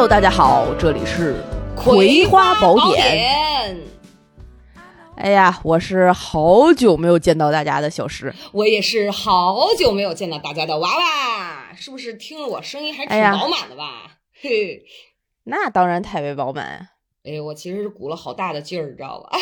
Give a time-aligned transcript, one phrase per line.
[0.00, 1.34] Hello，大家好，这里是
[1.76, 3.76] 《葵花宝典》。
[5.14, 14.16] 哎呀，我是好久没有见到大家的小石，我也是好久没有见到大家的娃娃，是不是听了我声音还挺饱满的吧？
[14.40, 14.82] 嘿，
[15.44, 16.88] 那当然太为饱满。
[17.22, 19.38] 哎，我其实是鼓了好大的劲儿，你知道吧？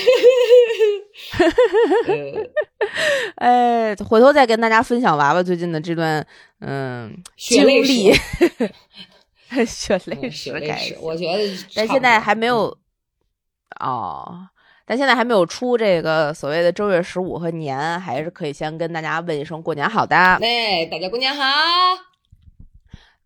[3.36, 6.26] 哎，回头再跟大家分享娃娃最近的这段
[6.62, 8.12] 嗯经历，
[9.66, 10.96] 血泪史，血泪史。
[11.00, 12.76] 我觉得，但现在还没有
[13.80, 14.48] 哦，
[14.86, 20.16] 但现在还没有出这个所谓的正月十五和年，还是可以先跟大家问一声过年好的。
[20.16, 21.44] 哎，大家过年好。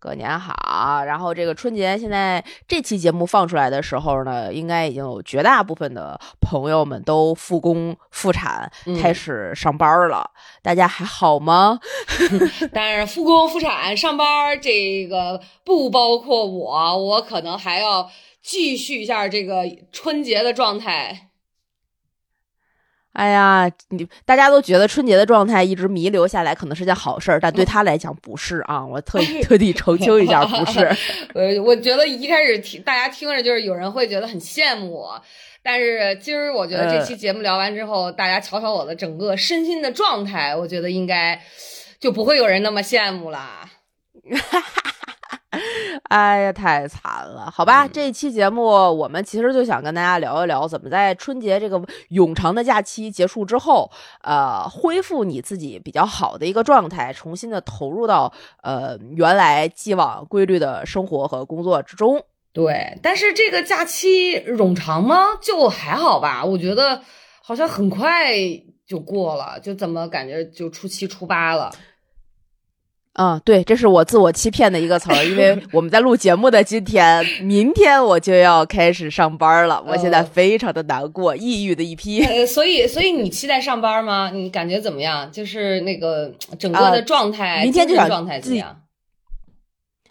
[0.03, 8.69] 过年好，然后这个春节现在这期节目放出来的时候呢，应该已经有绝大部分的朋友们都复工复产，
[9.01, 10.29] 开始上班了。
[10.61, 11.79] 大家还好吗？
[12.73, 18.09] 但是，复工复产上班这个不包括我，我可能还要
[18.41, 21.29] 继续一下这个春节的状态。
[23.13, 28.83] 哎呀，你大家都觉得春节的状态一直弥留下来可能是件好事儿，但对他来讲不是啊！
[28.85, 30.89] 我特意 特地澄清一下，不是。
[31.33, 35.21] 我，我觉得一开始听大家听着就是有人会觉得很羡慕我，
[35.61, 41.39] 但是今儿我觉得这期节目聊完之后，大家瞧瞧我的整个身心的状态，我觉得应该
[41.99, 43.69] 就不会有人那么羡慕了。
[46.09, 47.87] 哎呀，太惨了，好吧。
[47.87, 53.89] 这一期节目，我们其实就想跟大家聊一聊，怎么在春节这个冗长的假期结束之后，
[54.23, 62.23] 呃，恢复你自己比较好的一个状态，重新的投入到呃原来既往规律的生活和工作之中。
[62.51, 65.35] 对，但是这个假期冗长吗？
[65.41, 67.01] 就还好吧，我觉得
[67.41, 68.31] 好像很快
[68.87, 71.71] 就过了，就怎么感觉就初七初八了。
[73.15, 82.23] 嗯，对，这是我自我欺骗的一个词儿，因为 我们在录节目的今天，明天我就要开始上班了，我现在非常的难过，抑郁的一批。
[82.25, 84.31] 呃所以，所以你期待上班吗？
[84.33, 85.31] 你感觉怎么样？
[85.31, 88.81] 就是那个整个的状态，明天就想状态怎么样？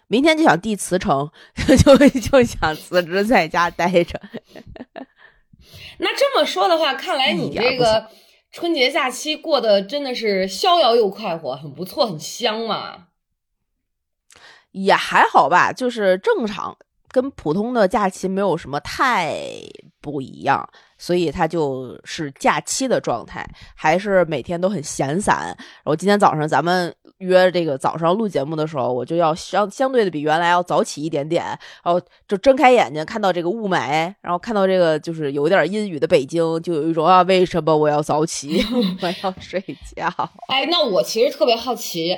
[0.07, 1.29] 明天就想递辞呈，
[1.83, 4.21] 就就想辞职在家待着。
[5.99, 8.07] 那这么说的话，看来你这个。
[8.53, 13.07] 春节假期过得真的是逍遥又快活，很不错，很香嘛。
[14.71, 16.77] 也还好吧，就是正常，
[17.09, 19.35] 跟普通的假期没有什么太
[19.99, 20.69] 不一样，
[20.99, 23.43] 所以它就是假期的状态，
[23.75, 25.45] 还是每天都很闲散。
[25.57, 26.95] 然后今天早上咱们。
[27.19, 31.43] 约这个早上录节目的时候，我就要相相对的比原来要早起一点点，
[31.83, 38.61] 然后就睁开眼睛看到这个雾霾，然后看到这个就是有点阴雨的北京，就有一种啊，为什么我要早起？
[39.01, 39.63] 我要睡
[39.95, 40.07] 觉。
[40.49, 42.17] 哎，那我其实特别好奇，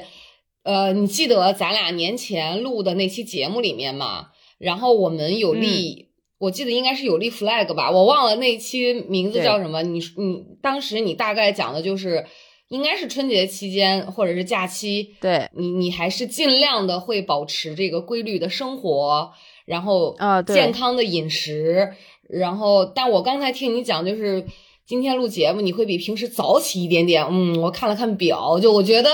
[0.63, 4.29] 呃，你记得咱俩年前录的那期节目里面吗？
[4.57, 6.07] 然后我们有立，
[6.39, 9.83] 我记得应该是有立 flag 吧，我忘了那期名字叫什么。
[9.83, 12.25] 你你当时你大概讲的就是。
[12.69, 19.31] 应该是春节期间或者是假期，对你，你还是尽量的会保持这个规律的生活，
[19.65, 21.93] 然后啊，健康的饮食，
[22.27, 24.45] 然后，但我刚才听你讲，就是
[24.85, 27.23] 今天录节目，你会比平时早起一点点。
[27.29, 29.11] 嗯，我看了看表，就我觉得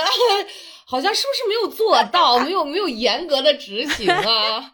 [0.86, 4.72] 好像是不是没有做到，没有没有严格的执行啊？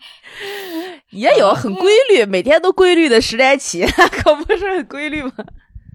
[1.11, 5.33] 也有很规律，每天都规律的十点起， 可不是很规律吗？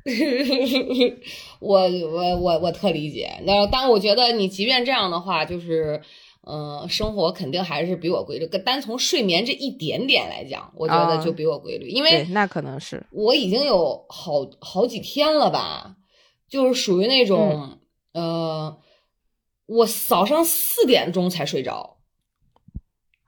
[1.59, 6.01] 我我我我特理解，那但我觉得你即便这样的话，就是，
[6.45, 8.45] 嗯，生活肯定还是比我规律。
[8.65, 15.95] 单从睡眠这一点点来讲，我觉得就比我规律，因为那可能是我已经有好好几天了吧，
[16.49, 17.77] 就是属于那种，
[18.11, 18.77] 呃，
[19.67, 21.95] 我早上四点钟才睡着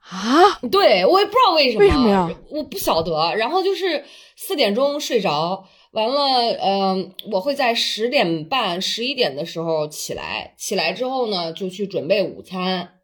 [0.00, 2.30] 啊，对我也不知道为什么，为什么呀？
[2.50, 3.34] 我不晓得。
[3.36, 4.04] 然后就是
[4.36, 5.66] 四点钟睡着。
[5.96, 10.52] 完了，嗯，我会在十点半、十一点的时候起来。
[10.58, 13.00] 起来之后呢，就去准备午餐，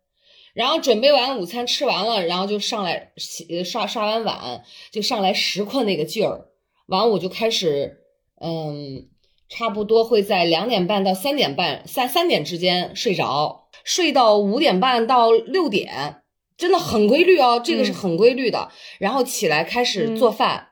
[0.53, 6.49] 然后准备完午餐吃完了，然后就上来洗刷刷完碗，就上来实困那个劲儿。
[6.85, 8.03] 完，我就开始，
[8.43, 9.09] 嗯，
[9.49, 16.25] 差不多会在两点半到三点半、三三点之间睡着，睡到五点半到六点，
[16.59, 18.71] 真的很规律哦，这个是很规律的。
[18.99, 20.69] 然后起来开始做饭，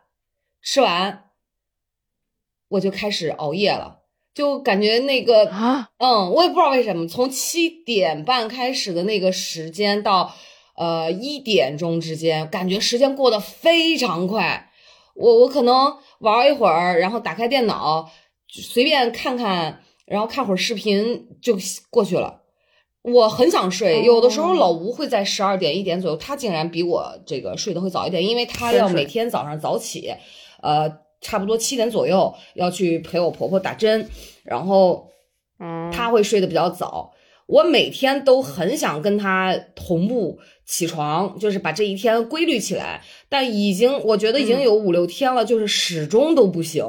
[0.61, 1.30] 吃完。
[2.70, 3.99] 我就开始熬夜了，
[4.34, 10.34] 就感觉那个啊，嗯，我也不知道为什么，从七点半开始的那个时间到
[10.76, 14.70] 呃一点钟之间，感觉时间过得非常快。
[15.14, 18.11] 我我可能玩一会儿，然后打开电脑
[18.49, 21.58] 随便看看，然后看会儿视频就
[21.90, 22.38] 过去了。
[23.02, 30.14] 我很想睡，有的时候哦老吴会在十二点一点左右，他竟然比我这个睡得会早一点，因为他要每天早上早起，
[30.62, 30.88] 呃，
[31.20, 34.08] 差不多七点左右要去陪我婆婆打针，
[34.44, 35.08] 然后
[35.58, 37.12] 嗯，他会睡得比较早。
[37.46, 46.84] 我每天都很想跟她同步起床，就是把这一天规律起来，但已经我觉得已经嗯有五六天了，就是始终都不行。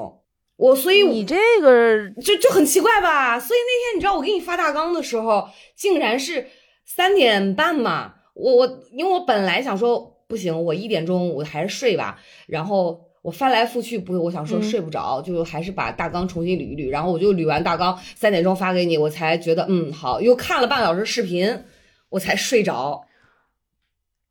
[0.57, 3.39] 我所以你这个就就很奇怪吧？
[3.39, 6.47] 所以那天你知道我给你发大纲的时候，竟然是
[6.85, 8.13] 三点半嘛。
[8.35, 12.19] 我我因为我本来想说不行，我一点钟我还是睡吧。
[12.45, 16.89] 然后我翻来覆去不，我想说嗯睡不着，就还是把大纲重新捋一捋。
[16.89, 21.63] 然后我就捋完大纲，三点钟发给你，我才觉得嗯好，又看了半个小时视频，
[22.09, 23.05] 我才睡着。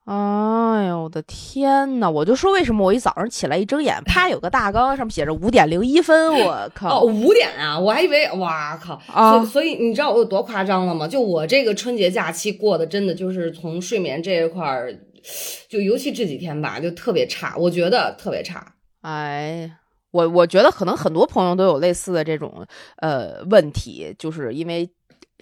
[0.07, 2.11] 哎呦我的天呐！
[2.11, 6.99] 我就说为什么我一早上起来一睁眼，啪有个大纲，上面写着五点零一分，我靠！
[6.99, 7.79] 哦，五点啊！
[7.79, 9.01] 我还以为哇靠！
[9.07, 11.07] 啊所以所以你知道我有多夸张了吗？
[11.07, 14.93] 就我这个春节假期过的，真的就是从睡眠这一块儿，
[15.69, 18.75] 就尤其这几天吧，就特别差，我觉得特别差。
[19.03, 19.71] 哎，
[20.11, 22.67] 我我觉得可能很多朋友都有类似的这种
[22.97, 24.91] 呃问题，就是因为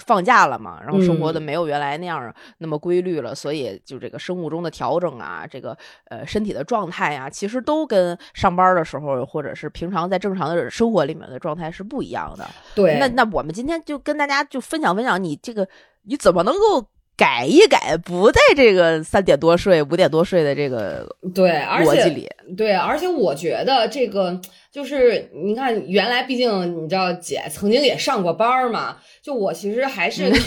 [0.04, 12.48] 放假了嘛，然后生活的嗯没有原来那样那么规律了，所以就这个生物钟的调整啊，这个呃身体的状态啊，其实都跟上班的时候或者是平常在正常的生活里面的状态是不一样的。
[12.76, 15.68] 对，那那我们今天就跟大家就分享分享，你这个
[16.02, 16.86] 你怎么能够
[17.18, 22.30] 改一改，不在这个三点多睡、五点多睡的这个对，而且逻辑里？
[22.56, 24.40] 对，而且我觉得这个
[24.72, 30.32] 就是你看，原来毕竟你知道姐曾经也上过班儿嘛，就我其实还是。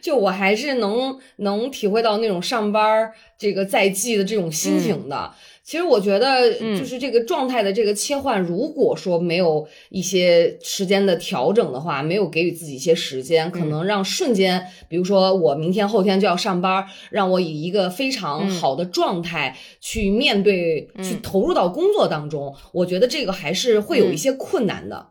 [0.00, 5.32] 就我还是能能体会到那种上班儿这个在即的这种心情的。
[5.64, 6.76] 其实我觉得，嗯。
[6.76, 13.68] 就是这个状态的这个切换，如果说没有一些时间的调整的话，没有给予自己一些时间，可嗯。
[13.68, 18.50] 能让瞬间，比如说我明天后天就要上班，让我以一个非常嗯。
[18.50, 21.04] 好的状态去面对、嗯。
[21.04, 24.18] 去投入到工作当中，我觉得这个还是会有一嗯。
[24.18, 25.10] 些困难的。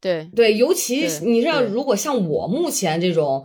[0.00, 3.44] 对，对，尤其你知道，如果像我目前这种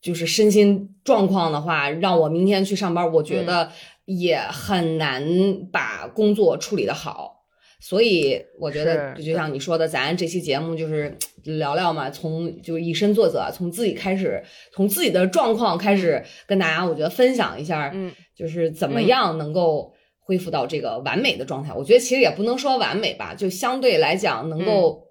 [0.00, 3.46] 就是身心状况的话，让我明天去上班，我觉嗯。
[3.46, 3.72] 得
[4.06, 5.22] 也很难
[5.70, 7.34] 把工作处理的好。
[7.78, 14.42] 所以我觉得，就像你说的，咱这期节目就是 聊聊嘛，从就以身作则，从自己开始，
[14.72, 21.72] 从自己的状况开始跟大家，我觉得分享一下，嗯，就是怎么嗯样能够恢复到这个完美的状态。
[21.74, 25.04] 我觉得其实也不能说完美吧，就相对来讲能够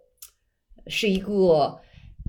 [0.88, 1.78] 是一个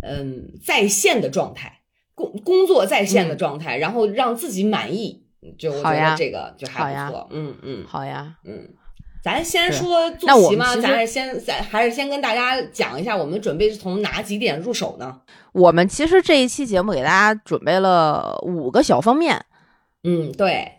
[0.02, 1.80] 嗯在线的状态，
[2.14, 5.25] 工工作在线的嗯状态，然后让自己满意，
[5.58, 7.28] 就我觉得这个就还不错。
[7.30, 8.68] 嗯嗯好呀，嗯。
[9.22, 10.76] 咱先是说那坐骑吗？
[10.76, 15.20] 咱是先咱还是先跟大家讲一下，我们准备是从哪几点入手呢？
[15.50, 19.44] 我们其实这一期节目给大家准备了五个小方面，
[20.04, 20.70] 嗯，对，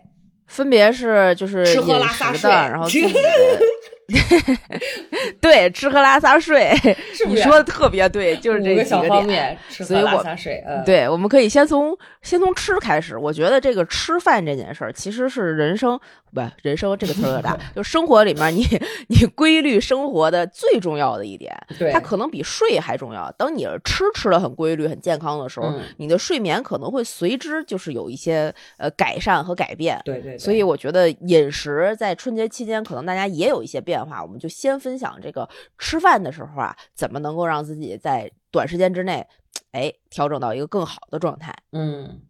[0.46, 3.20] 分别是就是吃喝拉撒睡然后自己的
[5.40, 6.74] 对吃喝拉撒睡，
[7.12, 7.26] 是是？
[7.26, 9.08] 你说的特别对，就是这个几个点。
[9.08, 13.16] 小方面，吃喝拉所以我撒睡，嗯，对，我们可以先从先从吃开始。
[13.18, 15.98] 我觉得这个吃饭这件事儿，其实是人生
[16.32, 18.64] 不人生这个词儿大， 就生活里面你
[19.08, 23.30] 你规律生活的最重要的一点，对，它可能比睡还重要。
[23.32, 30.00] 当你吃吃的很规律、很健康的时候，嗯你的睡眠可能会随之就是有一些呃改善和改变。
[30.04, 39.26] 对对，对所以我觉得饮食在春节期间可能大家也有一些变化，我们就先分享这个吃饭的时候啊，怎么能够让自己在短时间之内，
[39.72, 41.54] 哎，调整到一个更好的状态。
[41.72, 42.20] 嗯，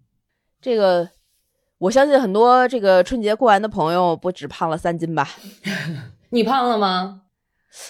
[0.60, 1.08] 这个
[1.78, 5.28] 我相信很多这个春节过完的朋友不只胖了三斤吧？
[6.30, 7.22] 你胖了吗？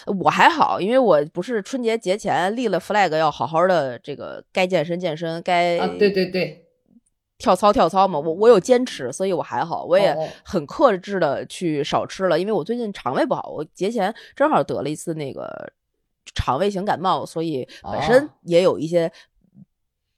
[0.07, 6.68] 我还好，因为我不是春节节前立了 flag 要好好的这个该健身健身，该啊，对对对，
[7.39, 15.73] 跳操跳操嘛，我我有坚持，所以我还好，我也哦很克制的去少吃了，因为我最近肠胃不好，我节前正好得了一次那个
[16.35, 19.11] 肠胃型感冒，所以本身哦也有一些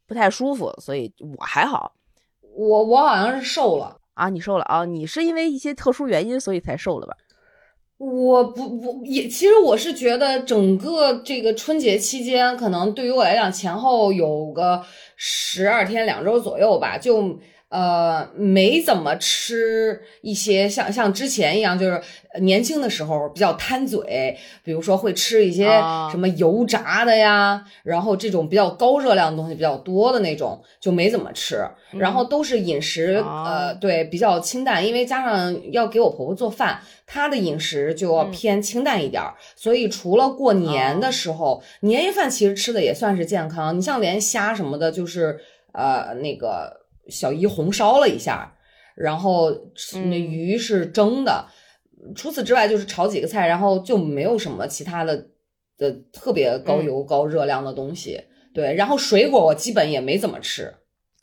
[0.06, 1.92] 不太舒服，所以我还好
[2.40, 4.00] 我我好像是瘦了。
[4.14, 4.28] 啊。
[4.28, 4.84] 你瘦了啊？
[4.84, 7.16] 你是因为一些特殊原因所以才瘦了吧？
[8.00, 14.82] 我不不也，其实我是觉得整个这个春节期间，可能对于我来讲，前后有个
[15.16, 17.38] 十二天两周左右吧，就
[17.70, 22.00] 呃没怎么吃一些像像之前一样，就是
[22.40, 36.80] 年轻的时候比较贪嘴，比如说会吃一些啊什么油炸的呀，然后这种比较高热量的东西比较多的那种，就没怎么吃，然后都是饮食、啊呃对比较清淡，因为加上要给我婆婆做饭。
[37.12, 43.76] 她的饮食就要嗯偏清淡一点儿，所以除了过年的时候，年夜饭其实吃的也算是健康。
[43.76, 45.40] 你像连虾什么的，就就是
[45.72, 46.79] 呃那个
[47.10, 48.56] 小姨红烧了一下，
[48.94, 51.46] 然后那嗯鱼是蒸的。
[52.14, 55.28] 除此之外，就是炒几个菜，然后就没有什么其他的
[55.76, 58.22] 的特别高嗯油高热量的东西。
[58.54, 60.74] 对，然后水果我基本也没怎么吃。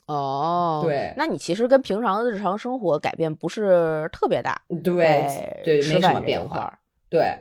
[0.06, 6.78] 哦，对那你其实跟平常的日常生活改变不是特别大，对在对，没什么变化。
[7.10, 7.36] 对，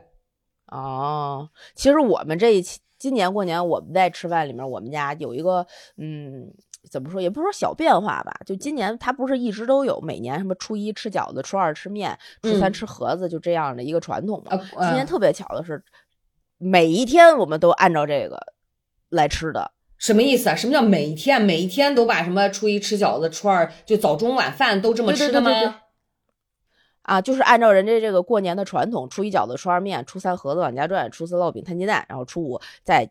[0.66, 5.66] 哦，其实我们这一期今年过年我们在吃饭里面，我们家有一个
[5.98, 6.51] 嗯，
[6.89, 14.58] 怎么说也不是说小变化吧，就今年它不是一直都有每年什么初一吃饺子，初二吃面，初三嗯吃盒子，就这样的一个传统嘛。
[14.58, 15.84] 今年特别巧的是，
[16.58, 18.39] 每一天我们都按照这个
[19.10, 19.72] 来吃的。
[19.98, 20.56] 什么意思啊？
[20.56, 25.50] 什么叫每一天每一天都把什么初一吃饺子，初二就早中晚饭都这么吃的吗？
[25.50, 25.74] 对对对
[27.01, 33.10] 啊，就是按照人家这个过年的传统，初一饺子，初二面，初三盒子往家转，初四烙饼摊鸡蛋，然后初五再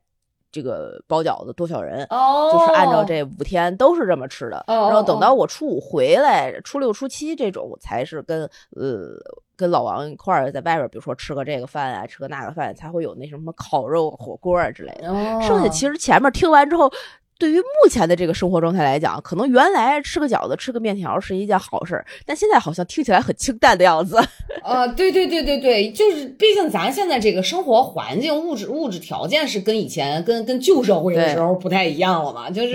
[0.57, 4.57] 这个包饺子多少人，哦，就是按照这五天都是这么吃的。
[4.67, 9.11] 哦然后等哦到我初五回来，初六、初七这种才是跟呃
[9.55, 15.11] 跟老王一块儿在外边，比如说吃个这个饭啊，吃个那个饭，才会有那什么烤肉、火锅啊之类的。
[15.11, 16.91] 哦，剩下其实前面听完之后，
[17.38, 24.16] 对于目前的这个生活状态来讲，可能原来吃个饺子、吃个面条是一件好事儿，但现在好像听起来很清淡的样子。
[24.62, 32.75] 啊， 对对对对对，就是毕竟咱现在这个生活环境、物质物质条件是跟以前、跟跟旧社会的时候不太一样了嘛，就是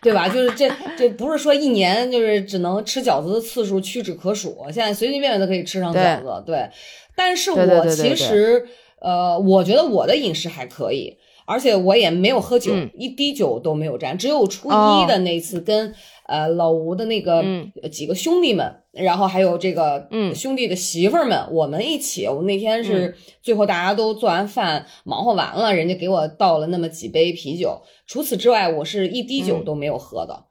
[0.00, 0.28] 对吧？
[0.28, 6.68] 就是这这不是说一年就是只能吃饺子的次数屈指可数，现在随随便便都可以吃上饺子，对。
[7.14, 8.66] 但是我其实
[9.00, 11.16] 呃，我觉得我的饮食还可以。
[11.50, 15.92] 而且我也没有喝酒，嗯一滴酒都没有沾，只有初哦一的那次跟、
[16.28, 17.44] 呃老吴的那个、
[17.90, 22.28] 几个兄弟们，然后还有这个嗯兄弟的媳妇儿们，我们一起。
[22.28, 27.82] 我那天是最后大家都做完饭，忙活完了，人家给我倒了那么几杯啤酒。
[28.06, 30.44] 除此之外，我是一滴酒嗯都没有喝的。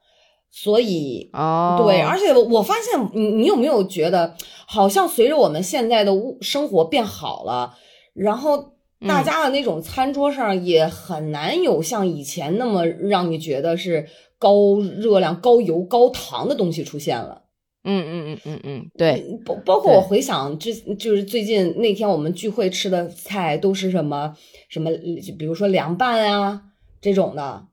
[0.51, 4.35] 所以，哦对，而且我发现，你你有没有觉得，
[4.67, 7.75] 好像随着我们现在的物生活变好了，
[8.15, 8.73] 然后
[9.07, 17.43] 大嗯家的那种餐桌上也很难有像以前那么让你觉得是高热量、高油、高糖的东西出现了。
[17.85, 24.35] 嗯嗯嗯嗯嗯，对，嗯，包包括我回想之，就是最近那天我们聚会吃的菜都是什么
[24.67, 26.63] 什么，就比如说凉拌啊
[26.99, 27.67] 这种的，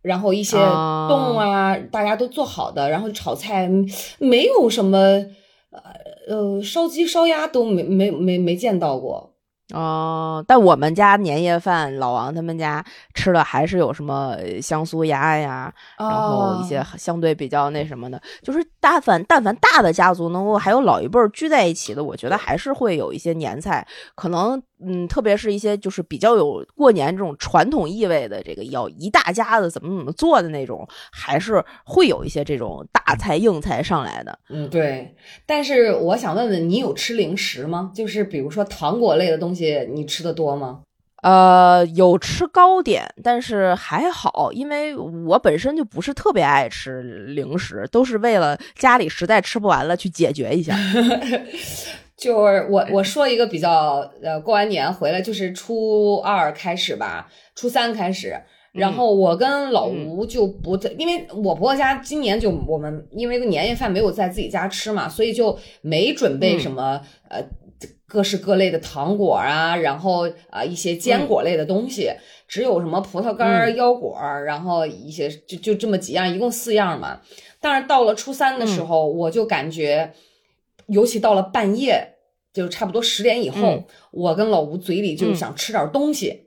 [0.00, 3.86] 然后一些啊冻啊，大家都做好的，然后炒菜嗯
[4.18, 5.82] 没有什么，呃
[6.28, 9.35] 呃，烧鸡烧鸭都没没没没见到过。
[9.74, 34.38] 哦，但我们家年夜饭，老王他们家吃的还是有什么呃香酥鸭呀，然后一些啊相对比较那什么的，就是大凡但凡大的家族能够还有老一辈儿聚在一起的，我觉得还是会有一些年菜，可能嗯，特别是一些就是比较有过年这种传统意味的，这个要一大家子怎么怎么做的那种，还是会有一些这种大菜硬菜上来的。
[34.50, 35.16] 嗯，对。
[35.44, 37.90] 但是我想问问你，有吃零食吗？
[37.92, 40.82] 就是比如说糖果类的东西，你吃的多吗？
[41.22, 50.76] 呃，有吃糕点，但是还好，因为我本身就不是特别爱吃零食，都是为了家里实在吃不完了去解决一下。
[52.16, 58.40] 就是我我说一个比较呃，过完年回来就是初二开始吧，初三开始，
[58.72, 67.42] 然后我跟老吴就不在，因为我婆婆家今年就我们因为年夜饭没有在自己家吃嘛，所以就没准备什么、呃
[68.06, 72.10] 各式各类的糖果啊，然后啊、一些坚果类的东西，
[72.46, 77.20] 只有什么葡萄干、腰果儿，然后一些就就这么几样，一共四样嘛。
[77.60, 80.12] 但是到了初三的时候，我就感觉，
[80.86, 82.14] 尤其到了半夜，
[82.52, 83.84] 就差不多十点以后，嗯。
[84.12, 86.44] 我跟老吴嘴里就是想吃点东西，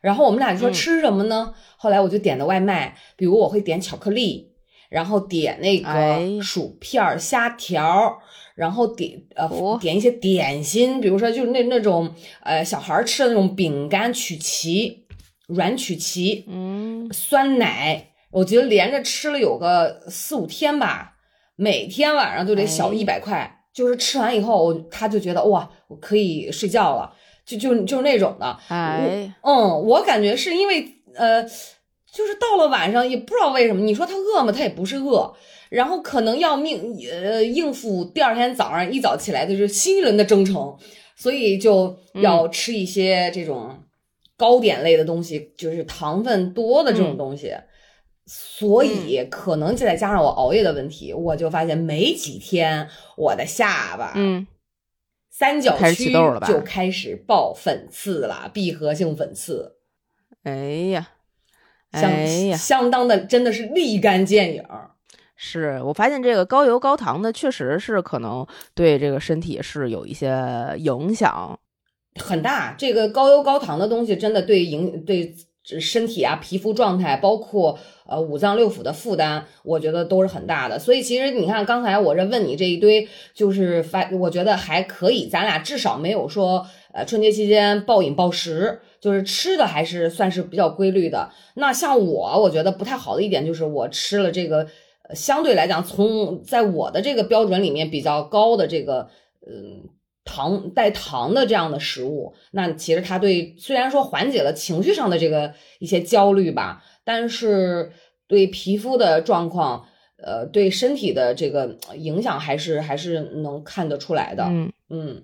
[0.00, 0.72] 然后我们俩就说嗯。
[0.72, 1.52] 吃什么呢？
[1.76, 4.52] 后来我就点的外卖，比如我会点巧克力，
[4.88, 8.18] 然后点那个薯片儿、虾条儿。
[8.56, 15.06] 然后点呃哦点一些点心，比如说就是那那种呃小孩儿吃的那种饼干曲奇、
[15.46, 21.16] 软曲奇，嗯，酸奶，我觉得连着吃了有个四五天吧，
[21.54, 28.58] 每天晚上都得小哎一百块，就是吃完以后，他就觉得哇，我可以睡觉了，就就就是那种的。
[28.68, 34.50] 哎，嗯，我感觉是因为呃，就是到了晚上也不知道为什么，你说他饿吗？
[34.50, 35.34] 他也不是饿，
[35.68, 40.76] 然后可能要命呃应付第二天早上一早起来的就是新一轮的征程，
[41.16, 43.82] 所以就要吃一些这种
[44.36, 47.54] 糕点类的东西，就是糖分多的这种嗯东西。
[48.28, 54.48] 所以可能再加上我熬夜的问题，我就发现没几天我的下巴，嗯，
[55.30, 56.12] 三角区
[56.44, 59.76] 就开始爆粉刺了，闭合性粉刺。
[60.42, 60.54] 哎
[60.90, 61.10] 呀，
[61.92, 64.95] 相、哎呀相当的真的是立竿见影儿。
[65.36, 71.58] 是我发现这个高油高糖的确实是可能对这个身体是有一些影响。
[72.18, 75.34] 很大，这个高油高糖的东西真的对影对
[75.78, 80.78] 身体啊、皮肤状态，包括呃五脏六腑的负担，我觉得都是很大的。
[80.78, 91.30] 所以其实你看，刚才我这问你这一堆，就是发，我觉得还可以，咱俩至少没有说呃春节期间暴饮暴食，就是吃的还是算是比较规律的。
[91.56, 94.66] 那像我，我觉得不太好的一点就是我吃了这个。
[95.08, 99.08] 呃相对来讲，从在我的这个标准里面比较高的这个，
[99.46, 99.88] 嗯，
[100.24, 107.92] 糖带糖的这样的食物，那其实它对虽然说缓解了情绪上的这个一些焦虑吧，但是
[108.26, 109.86] 对皮肤的状况，
[110.16, 114.44] 呃，对身体的这个影响还是还是能看得出来的。
[114.48, 115.22] 嗯，嗯，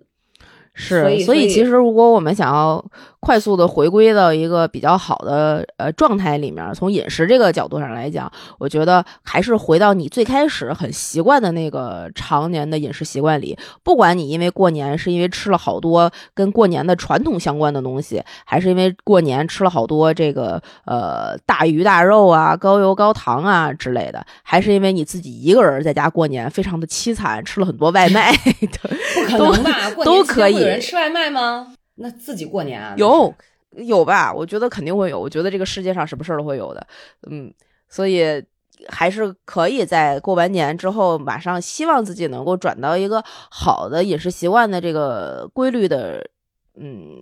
[0.75, 2.85] 是，所以所以其实如果我们想要
[3.21, 13.57] 快速的回归到一个比较好的呃状态里面，从饮食这个角度上来讲，我觉得还是回到你最开始很习惯的那个常年的饮食习惯里。
[13.85, 28.33] 不管你因为过年是因为吃了好多跟过年的传统相关的东西，还是因为过年吃了好多这个呃大鱼大肉啊、高油高糖啊之类的，还是因为你自己一个人在家过年非常的凄惨，吃了很多外卖
[28.83, 28.91] 的。
[29.15, 29.91] 不可能吧？
[29.95, 31.75] 过年期间都可以会有人吃外卖吗？
[31.97, 32.95] 那自己过年啊？
[32.97, 33.35] 有
[33.77, 34.33] 有吧？
[34.33, 35.21] 我觉得肯定会有。
[35.21, 36.87] 我觉得这个世界上什么事儿都会有的，
[37.31, 37.53] 嗯，
[37.89, 38.43] 所以
[38.89, 46.27] 还是可以在过完年之后，马上希望自己能够转到一个好的饮食习惯的这个规律的，
[46.75, 47.19] 嗯，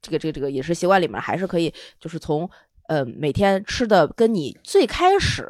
[0.00, 2.48] 这个这个这个饮食习惯里面，还是可以就是从
[2.88, 5.46] 呃每天吃的跟你最开始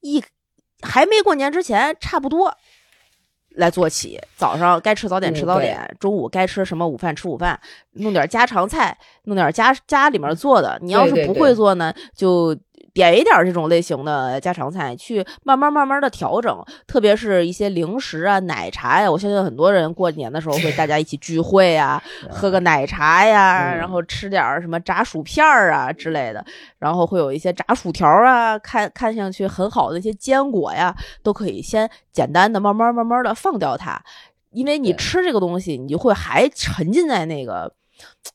[0.00, 0.22] 一
[0.82, 2.56] 还没过年之前差不多。
[3.56, 7.58] 来做起，早上该吃早点吃早点，中午该吃什么午饭吃午饭，
[7.92, 10.78] 弄点家常菜，弄点家家里面做的。
[10.82, 12.56] 你要是不会做呢，就
[12.92, 16.64] 点一点这种类型的家常菜，去慢慢慢慢的调整。
[16.86, 26.44] 特别是一些零食啊、奶茶呀，我相信很多人过年的时候会大家一起聚会呀， 喝个奶茶呀，然后吃点什么炸薯片儿啊之类的，
[26.78, 34.02] 然后会有一些炸薯条啊，看看上去很好的一些坚果呀，都可以先简单的慢慢慢慢的放掉它，
[34.50, 37.72] 因为你吃这个东西，你就会还沉浸在那个，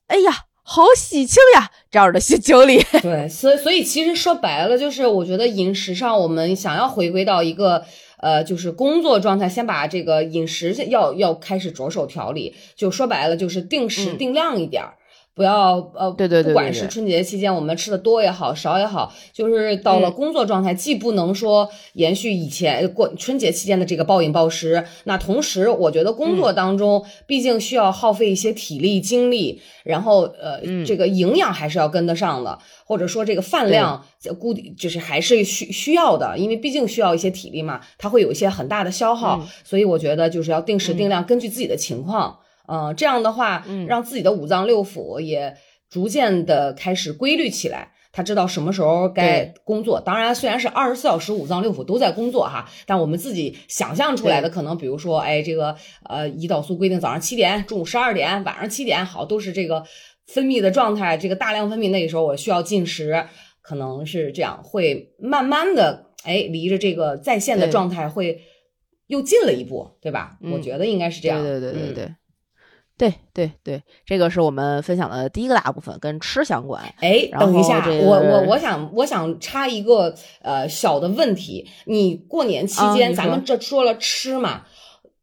[0.07, 0.31] 哎呀。
[0.67, 2.83] 好喜庆呀，这样的心情里。
[3.03, 7.85] 对，所以所以其实说白了，就是我觉得饮食上，我们想要回归到一个
[8.17, 12.55] 呃，就是工作状态，先把这个饮食要要开始着手调理。
[12.75, 14.95] 就说白了，就是定时定量一点儿。
[15.35, 34.05] 不要呃，对对对，不管是春节期间我们吃的多也好，少也好，就是到了工作状态，既不能说延续以前过春节期间的这个暴饮暴食，那同时我觉得工作当中毕竟需要耗费一些体力精力，然后呃，这个营养还是要跟得上的，或者说这个饭量
[34.39, 42.39] 固定就是还是需需要的，因为毕竟需要一些体力嘛，它会有一些很大的消耗，所以我觉得就是要定时定量，根据自己的情况。
[42.67, 45.55] 呃，这样的话，让自己的五脏六腑也
[45.89, 47.91] 逐渐的开始规律起来。
[48.11, 49.99] 他知道什么时候该工作。
[49.99, 55.75] 当然，虽然是二十四小时五脏六腑都在工作哈，但我们自己想象出来的可能，比如说，哎，这个
[56.07, 59.83] 呃，胰岛素规定早上七点，中午十二点，晚上七点，好，都是这个
[60.27, 61.89] 分泌的状态，这个大量分泌。
[61.89, 63.25] 那个时候我需要进食，
[63.61, 68.39] 可能是这样，会慢慢的，哎，离着这个在线的状态会
[69.07, 70.37] 又近了一步，对吧？
[70.53, 71.43] 我觉得应该是这样。
[71.43, 72.15] 对对对对对。
[72.97, 76.81] 对对对，这个是我们分享的第一个大部分，跟吃相关。
[77.01, 84.61] 哎，等一下，我我我想我想插一个呃小的问题，你过年期间咱们这说了吃嘛，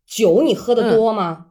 [0.07, 1.47] 酒你喝的多吗？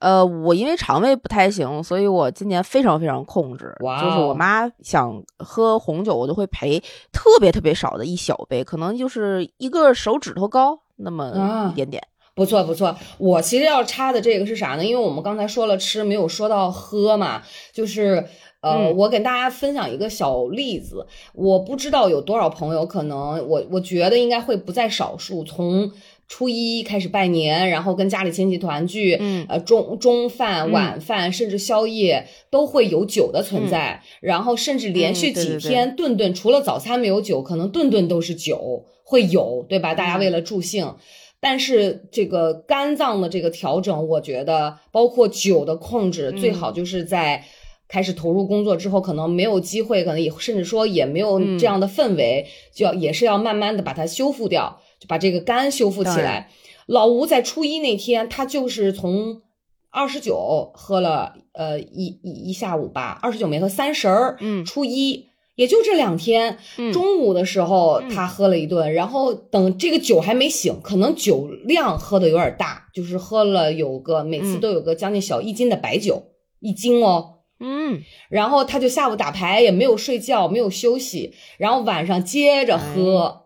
[0.00, 3.76] 呃，我因为肠胃不太行，所以我今年非常非常控制。
[3.80, 6.80] 哇，就是我妈想喝红酒，我都会陪
[7.12, 12.02] 特别特别少的一小杯，可能就是一个手指头高那么一点点。
[12.34, 14.84] 不错不错，我其实要插的这个是啥呢？
[14.84, 17.42] 因为我们刚才说了吃，没有说到喝嘛。
[17.72, 18.24] 就是
[18.62, 25.42] 呃，我给大家分享一个小例子，我不知道有多少朋友可能，我我觉得应该会不在少数。
[25.44, 25.90] 从
[26.28, 39.94] 初一开始拜年，然后跟家里亲戚团聚，嗯，呃中中饭、晚饭，甚至宵夜都会有酒的存在，然后甚至连续几天顿顿除了早餐没有酒，可能顿顿都是酒会有，对吧？
[39.94, 40.94] 大家为了助兴。
[41.40, 47.42] 但是这个肝脏的这个调整，我觉得包括酒的控制，最好就是在
[47.88, 56.50] 开始投入工作之后，可能没有机会，可能也甚至说也没有这样的氛围，就要也是要慢慢的把它修复掉，就把这个肝修复起来。
[56.86, 59.40] 老吴在初一那天，他就是从
[59.88, 65.29] 二十九喝了呃一一一下午吧，二十九没喝，三十儿，嗯，初一。
[65.60, 66.90] 也就这两天，嗯。
[66.90, 68.08] 中午的时候嗯。
[68.08, 74.60] 他喝了一顿，然后等这个酒还没醒，可能酒量喝的有点大，就是喝了有个每次嗯。
[74.60, 77.40] 都有个将近小一斤的白酒，一斤哦。
[77.62, 83.42] 嗯，然后他就下午打牌也没有睡觉，没有休息，然后晚上接着喝，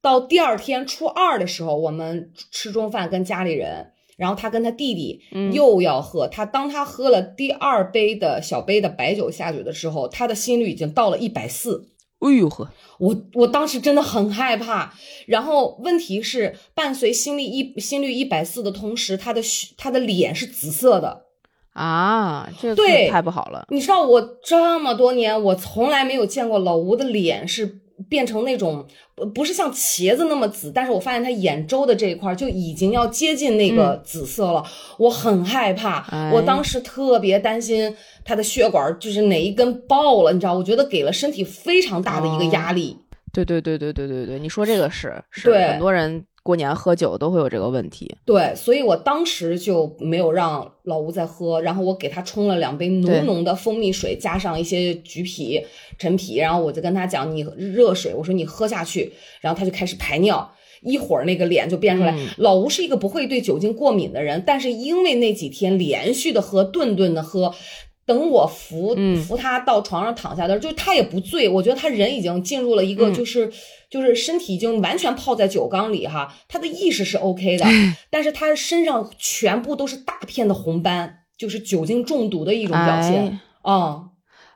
[0.00, 5.50] 到第二天初二的时候，我们吃中饭跟家里人，然后他跟他弟弟嗯。
[5.52, 11.88] 又要喝，他当他喝了第二杯的小杯的白酒下去的时候，他的心率已经到了一百四。
[12.20, 14.92] 哎呦呵，我我当时真的很害怕，
[15.26, 21.22] 然后问题是伴随心率一心率一百四的同时，他的血他的脸是紫色的，
[21.72, 23.08] 啊，这个对。
[23.08, 23.64] 太不好了。
[23.70, 27.80] 你知道我这么多年，我从来没有见过老吴的脸是
[28.10, 34.62] 变成那种不不是像茄子那么紫，但是我发现他眼周的这一块就已经要接近那个紫色了，
[34.98, 36.30] 我很害怕，哎。
[36.34, 42.98] 我当时特别担心他的血管就是哪一根爆了，你知道，我觉得给了身体非常大的一个压力。
[43.32, 48.16] 对对对对对对对，你说这个是是很多人过年喝酒都会有这个问题。
[48.24, 55.64] 对，所以我当时就没有让老吴再喝，然后我给他冲了两杯浓浓的蜂蜜水，加上一些橘皮、
[55.98, 60.50] 陈皮，然后我就跟他讲，你热水，我说你喝下去，然后他就开始排尿。
[60.82, 62.10] 一会儿那个脸就变出来。
[62.16, 67.54] 嗯老吴是一个不会对酒精过敏的人，但是因为那几天连续的喝，顿顿的喝，
[68.10, 69.16] 等我扶、嗯。
[69.22, 73.14] 扶他到床上躺下的时候，就他也不醉，我觉得他人已经进入了一个嗯。
[73.14, 73.48] 就是、
[73.88, 77.64] 就是身体已经完全泡在酒缸里哈，他的意识是 OK 的，
[78.10, 84.06] 但是他身上全部都是大片的红斑，就是酒精中毒的一种表现啊、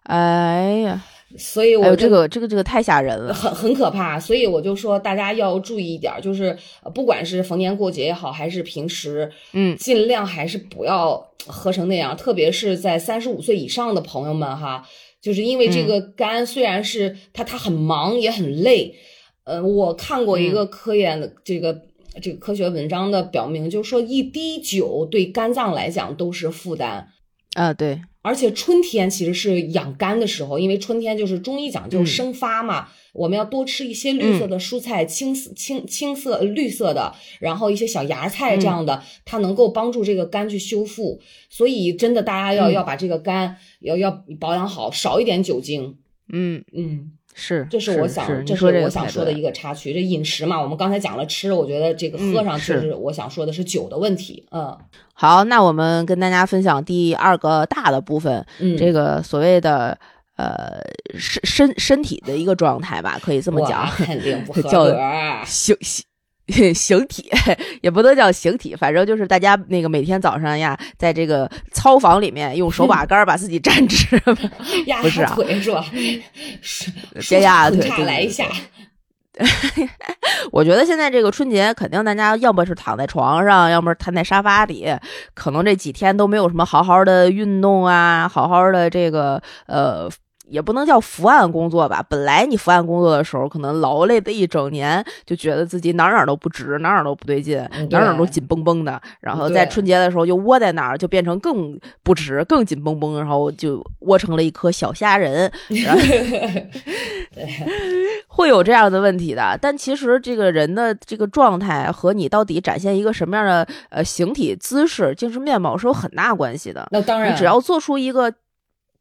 [0.02, 1.04] 哎呀，
[1.36, 3.32] 所以我这个这个这个太吓人了。
[3.34, 14.86] 很很可怕，所以我就说大家要注意一点儿，就是呃不管是逢年过节也好，还是平时，嗯尽量还是不要喝成那样，特别是在三十五岁以上的朋友们哈，
[15.20, 18.94] 就是因为嗯这个肝虽然是它它很忙也很累，
[19.44, 21.82] 呃，我看过一嗯个科研的这个。
[22.22, 27.08] 这个科学文章的表明，就是说一滴酒对肝脏来讲都是负担，
[27.54, 32.06] 啊，对，而且春天其实是养肝的时候，因为春天就是中医讲究嗯。
[32.06, 41.20] 生发嘛，我们要多吃一些绿色的蔬菜，青色青青色绿色的，然后一些小芽菜这样的，它能够帮助这个肝去修复。
[41.50, 42.72] 所以真的大家要、嗯。
[42.72, 45.98] 要把这个肝要要保养好，少一点酒精。
[46.32, 49.92] 嗯，嗯，是，这是我想，这是这个我想说的一个插曲。
[49.92, 54.46] 这饮食嘛，我们刚才讲了吃，我觉得这个喝嗯上就是是我想说的是酒的问题。
[54.52, 54.74] 嗯
[55.12, 59.98] 好，那我们跟大家分享第二个大的部分，嗯，这个所谓的
[60.36, 60.80] 呃
[61.18, 65.42] 身身身体的一个状态吧，可以这么讲，肯定不 合叫格儿。
[65.44, 65.76] 形
[66.74, 67.06] 形。
[67.06, 67.30] 体
[67.80, 74.20] 也不能叫形体，反正就是大家那个每天早上呀，在这个操房里面用手把 杆儿把自己站直，
[74.86, 75.84] 压 不是啊腿是吧？
[76.62, 76.90] 是
[77.28, 78.46] 别压腿来一下。
[80.52, 84.86] 我觉得现在这个春节，肯定大家要么是躺在床上，要么是瘫在沙发里，
[85.34, 90.10] 可能这几天都没有什么好好的运动啊，好好的这个呃。
[90.48, 92.04] 也不能叫伏案工作吧。
[92.08, 99.00] 本来你伏案工作的时候，可能劳累的一整年，就觉得自己哪儿哪儿都不直，哪儿哪儿都不对劲，嗯哪儿哪儿都紧绷绷的。
[99.20, 105.50] 然后在春节的时候就窝在那儿，就变成更不直、更紧绷绷，然后就窝成了一颗小虾仁。
[105.84, 106.00] 然后
[108.28, 109.58] 会有这样的问题的。
[109.60, 116.86] 但其实这个人的这个状态和你到底展现一个什么样的呃形体、姿势、精神面貌是有很大关系的。
[116.90, 118.32] 那当然，你只要做出一个。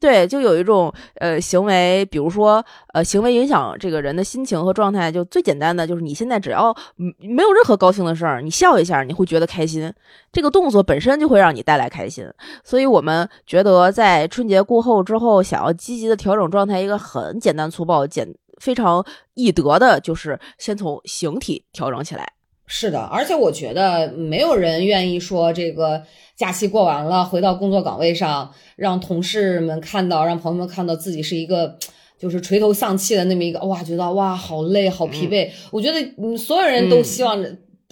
[0.04, 2.62] 对，就有一种呃行为，比如说
[2.94, 9.90] 呃行为影响这个人的心情和状态，就最简单的就是你现在只要没有任何高兴的事儿，你笑一下，你会觉得开心，
[10.30, 12.30] 这个动作本身就会让你带来开心。
[12.66, 22.34] 所以我们觉得在春节过后之后，想要积极的调整状态，一个很简单粗暴、简非常易得的，就是先从形体调整起来。
[22.66, 26.02] 是的，而且我觉得没有人愿意说这个
[26.36, 31.78] 假期过完了，回到工作岗位上，让同事们看到，让朋友们看到自己是一个
[32.18, 35.50] 就是垂头丧气的那么一个，哇，觉得哇好累，好疲惫。
[35.72, 37.46] 我觉得嗯，所有人都希望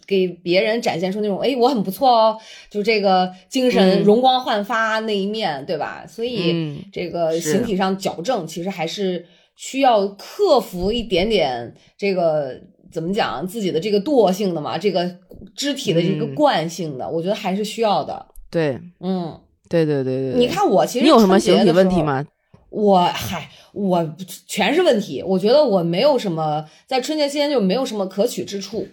[0.07, 2.37] 给别人展现出那种，哎，我很不错哦，
[2.69, 6.05] 就这个精神嗯容光焕发那一面，对吧？
[6.07, 12.59] 所以嗯这个形体上矫正，其实还是需要克服一点点这个
[12.91, 15.09] 怎么讲自己的这个惰性的嘛，这个
[15.55, 18.25] 肢体的这个嗯惯性的，我觉得还是需要的。
[18.49, 20.39] 对，嗯，对对对对对。
[20.39, 21.77] 你看我其实你有什么形体春节的？
[21.77, 22.25] 问题吗？
[22.69, 24.15] 我嗨，我
[24.47, 25.21] 全是问题。
[25.21, 28.87] 我觉得我没有什么在春节期间就没有什么可取之处，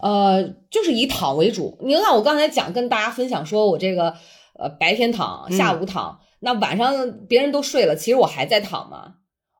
[0.00, 1.78] 呃，就是以躺为主。
[1.80, 4.14] 你看我刚才讲跟大家分享说我这个
[4.58, 9.14] 呃白天躺，嗯下午躺，那晚上别人都睡了，其实我还在躺嘛。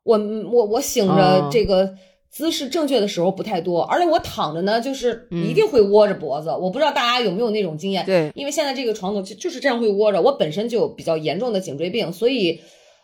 [0.04, 1.94] 我我我醒着哦这个
[2.32, 6.48] 姿势正确的时候不太多，而且我躺着呢，就是嗯一定会窝着脖子。
[6.48, 10.20] 我不知道大家有没有那种经验，对，因为现在这个床头就就是这样会窝着。
[10.20, 12.58] 我本身就有比较严重的颈椎病，所以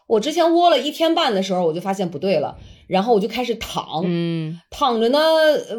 [0.06, 5.18] 我之前窝了一天半的时候，我就发现不对了，然后我就开始躺，嗯躺着呢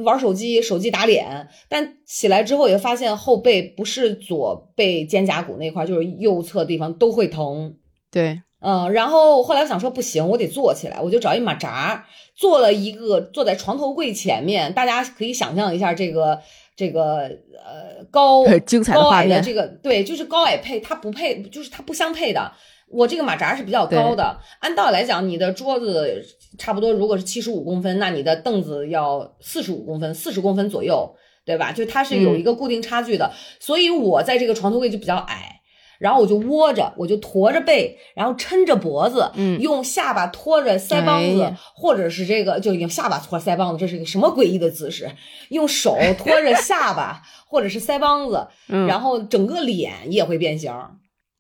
[0.04, 7.74] 玩手机，手机打脸，但起来之后也发现后背不是左背肩胛骨那块儿，就是右侧地方都会疼。
[8.12, 16.40] 对，嗯，然后后来我想说不行，我得坐起来，我就找一马扎，坐了一个坐在床头柜前面，大家可以想象一下这个
[16.76, 17.20] 这个
[17.64, 22.52] 呃高 精彩的高画面矮的这个对，就是高矮配，它不配，就是它不相配的。
[22.92, 26.26] 我这个马扎是比较高的，按道理来讲，你的桌子
[26.58, 31.72] 差不多如果是七十五公分，那你的凳子要四十五公分，四十公分左右，对吧？
[31.72, 35.59] 就它是有嗯一个固定差距的，所以我在这个床头柜就比较矮。
[36.00, 45.12] 然后我就窝着，我就驼着背，然后抻着脖子，嗯用下巴托着腮帮子，哎或者是这个就用下巴托腮帮子，这是一个什么诡异的姿势？
[45.50, 50.74] 用手托着下巴或者是腮帮子， 嗯，然后整个脸也会变形，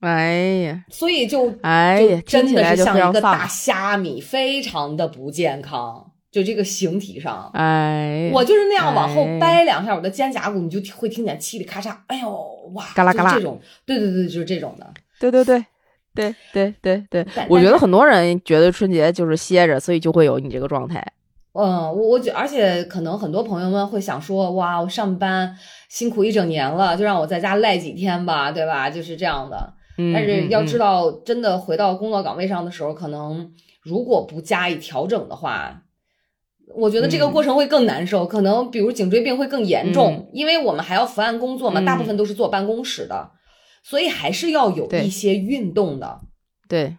[0.01, 7.49] 哎呀，所以就哎呀，真的是像一个大虾米，非常的不健康，就这个形体上。
[7.53, 14.85] 哎，我就是那样往后哎掰两下，我的肩胛骨你就会听见嘁里咔嚓，哎呦哇，嘎啦嘎啦这种，对对对，就是这种的。
[15.19, 15.65] 对对对。
[16.15, 21.05] 对对对对我觉得很多人觉得春节就是歇着，所以就会有你这个状态。
[21.53, 25.55] 嗯，我我觉，而且可能很多朋友们会想说，哇，我上班
[25.87, 28.89] 辛苦一整年了，就让我在家赖几天吧，对吧？
[28.89, 29.73] 就是这样的。
[29.97, 33.49] 嗯，但是要知，道，真的回到工作岗位上的时候，可能
[33.83, 35.83] 如果不加以调整的话，
[36.75, 43.31] 我觉得这个嗯过程会更难受，可能比如颈椎病会更严重，嗯因为我们还要伏案工作嘛，嗯大部分都是坐办公室的，
[43.83, 46.19] 所以还是要有一些运动的，
[46.67, 46.95] 对，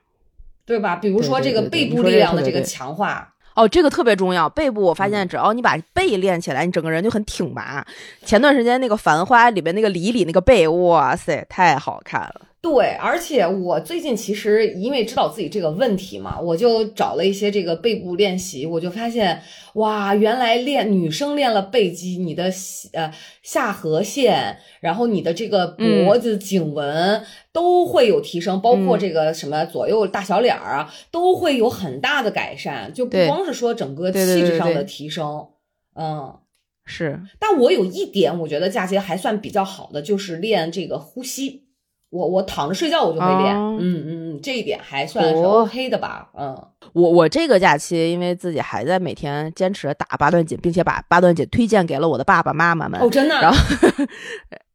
[0.66, 0.96] 对吧？
[0.96, 4.48] 比如说这个背部力量的这个强化，哦，这个特别重要。
[4.48, 7.86] 背部我发嗯现，只要你把背练起来，你整个人就很挺拔。
[8.24, 12.42] 前段时间那个《繁花》里边那个李李那个背，哇塞，太好看了。
[12.62, 19.40] 对，而且我最近其实因为知道自己这个问题嘛，我就找了一些这个背部练习，我就发现
[19.74, 22.52] 哇，原来练女生练了背肌，你的
[22.92, 23.10] 呃
[23.42, 35.48] 下颌线，然后你的这个脖子颈纹、都会有提升，包括嗯这个什么左右大小脸儿啊，都会有很大的改善，就不光是说整个气质上的提升，
[35.94, 36.36] 嗯。
[36.84, 41.69] 是，但我有一点，我觉得佳杰还算比较好的，就是练这个呼吸。
[42.10, 46.56] 我我躺着睡觉我就会练，哦嗯嗯嗯，这一点还算是哦 OK 的吧，嗯。
[46.92, 53.00] 我我这个假期，因为自己还在每天坚持打八段锦，并且把八段锦推荐给了我的爸爸妈妈们。
[53.00, 53.56] 哦，真的，然后，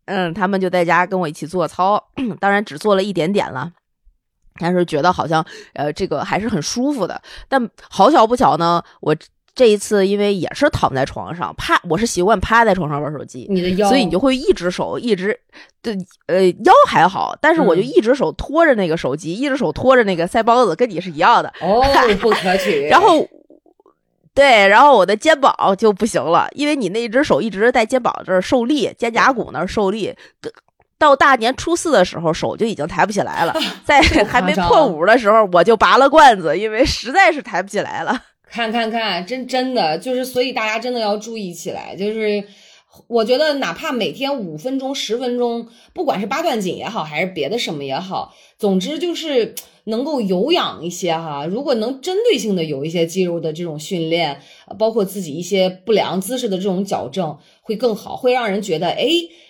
[0.06, 2.02] 嗯，他们就在家跟我一起做操，
[2.40, 3.72] 当然只做了一点点了。
[4.58, 7.22] 但是觉得好像，呃，这个还是很舒服的。
[7.50, 9.14] 但好巧不巧呢，我
[9.56, 15.40] 这一次因为也是躺在床上趴，我是习惯趴在床上玩手机，你的腰，所以你就会一只手一直，
[15.82, 21.54] 对，呃，腰还好，但是我就嗯一只手托着那个手机，一只手托着那个腮帮子，跟你是一样的。
[21.62, 21.82] 哦，
[22.20, 22.88] 不可取。
[22.92, 23.26] 然后，
[24.34, 30.14] 对，然后我的肩膀就不行了，因为你那一只手一直在肩膀这儿受力，肩胛骨那儿受力。
[30.98, 33.54] 到大年初四的时候，手就已经抬不起来了。
[33.86, 38.22] 在还没破五的时候，我就拔了罐子，因为实在是抬不起来了。
[38.50, 41.96] 看看看，真真的就是，所以大家真的要注意起来。
[41.96, 42.44] 就是
[43.08, 49.56] 我觉得，哪怕每天五分钟、十分钟，不管是八段锦也好，还是别的什么也好，总之就是
[49.86, 51.46] 能够有氧一些哈。
[51.46, 59.08] 如果能针对性的有一些肌肉的这种训练，呃包括自己一些不良姿势的这种矫正，会更好，会让人觉得，哎，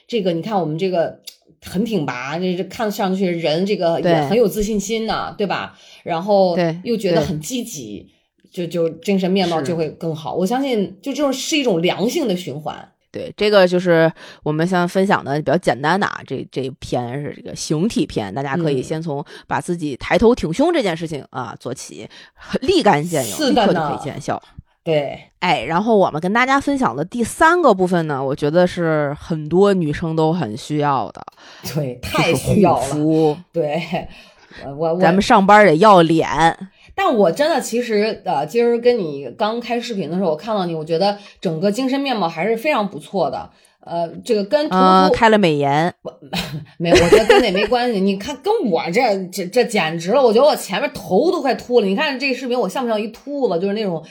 [0.08, 1.20] 这个你看我们这个。
[1.62, 5.76] 很挺拔，这这看上去人这个也很有自信心呐、对吧？
[6.04, 8.08] 然后又觉得很积极，
[8.56, 10.34] 就就精神面貌就会更好。
[10.34, 12.74] 我相信，就这种是一种良性的循环。
[13.12, 14.10] 对，这个就是
[14.44, 22.08] 我们想分享的比较简单的啊，这这一篇是这个形体篇，大家可以嗯先从把自己抬头挺胸这件事情啊做起，
[22.62, 24.42] 立竿见影，立刻就可以见效。
[24.84, 31.26] 对，哎，然后我们跟大家分享的第三个部分呢，我觉得是很多女生都很需要的，
[31.74, 33.38] 对，太需要了。
[33.52, 33.82] 对，
[34.78, 36.30] 我咱们上班得要脸，
[36.96, 43.50] 但我真的其实呃，今儿跟你刚开视频的时候，我看到你，我觉得整个精神面貌还是非常不错的。
[43.82, 44.68] 呃，这个跟
[45.14, 45.94] 开了美颜，
[46.80, 48.00] 没有，我觉得跟那没关系。
[48.00, 50.24] 你看，跟我这这这简直了！
[50.24, 51.86] 我觉得我前面头都快秃了。
[51.86, 53.60] 你看这个视频，我像不像一秃子？
[53.60, 54.04] 就是那种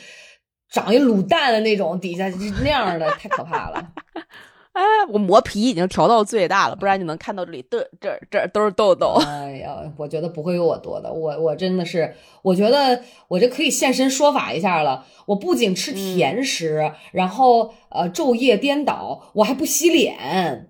[0.70, 3.85] 长一卤蛋的那种，底下就那样的，太可怕了。
[4.74, 9.14] 哎，我磨皮已经调到最大了，不然你能看到这里的这这都是痘痘。
[9.24, 15.06] 哎呀，我觉得不会有我多的，我我真的是，我觉得我这可以现身说法一下了。
[15.26, 20.68] 我不仅吃甜食，然后呃昼夜颠倒，我还不洗脸。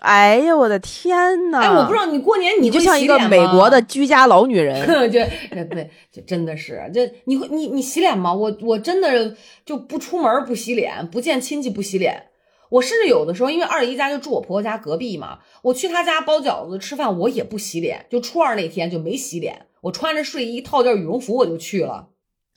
[0.00, 1.16] 哎呀，我的天
[1.52, 1.60] 呐！
[1.60, 8.34] 哎，我不知道你过年你就像一个美国的居家老女人， 就对，就真的是这你会你你洗脸吗？
[8.34, 12.24] 我我真的就不出门不洗脸，不见亲戚不洗脸。
[12.70, 18.06] 我甚至有的时候，因为二姨家就住我婆婆家隔壁嘛，我去她家包饺子吃饭，我也不洗脸。
[18.10, 22.08] 就初二那天就没洗脸，我穿着睡衣套件羽绒服我就去了。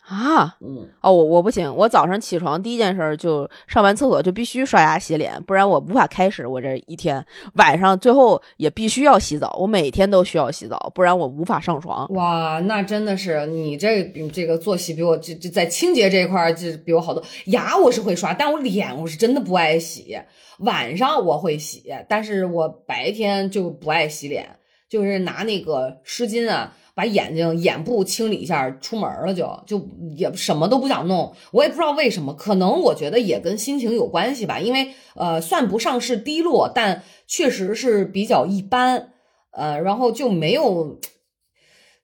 [0.09, 7.23] 啊，嗯，哦，我我不行，我早上起床第一件事就上完厕所就必须刷牙洗脸，不然我无法开始我这一天。
[7.53, 12.11] 晚上最后也必须要洗澡，我每天都需要洗澡，不然我无法上床。
[12.13, 17.23] 哇，那真的是你这这个作息比我这这在清洁这一块就比我好多。
[17.45, 20.17] 牙我是会刷，但我脸我是真的不爱洗。
[20.57, 24.57] 晚上我会洗，但是我白天就不爱洗脸，
[24.89, 26.73] 就是拿那个湿巾啊。
[26.99, 34.59] 把眼睛眼部清理一下，出门了就就也什么都不想弄，我也不知道为什么，可能我觉得也跟心情有关系吧。
[34.59, 39.13] 因为呃，算不上是低落，但确实是比较一般，
[39.51, 40.99] 呃，然后就没有，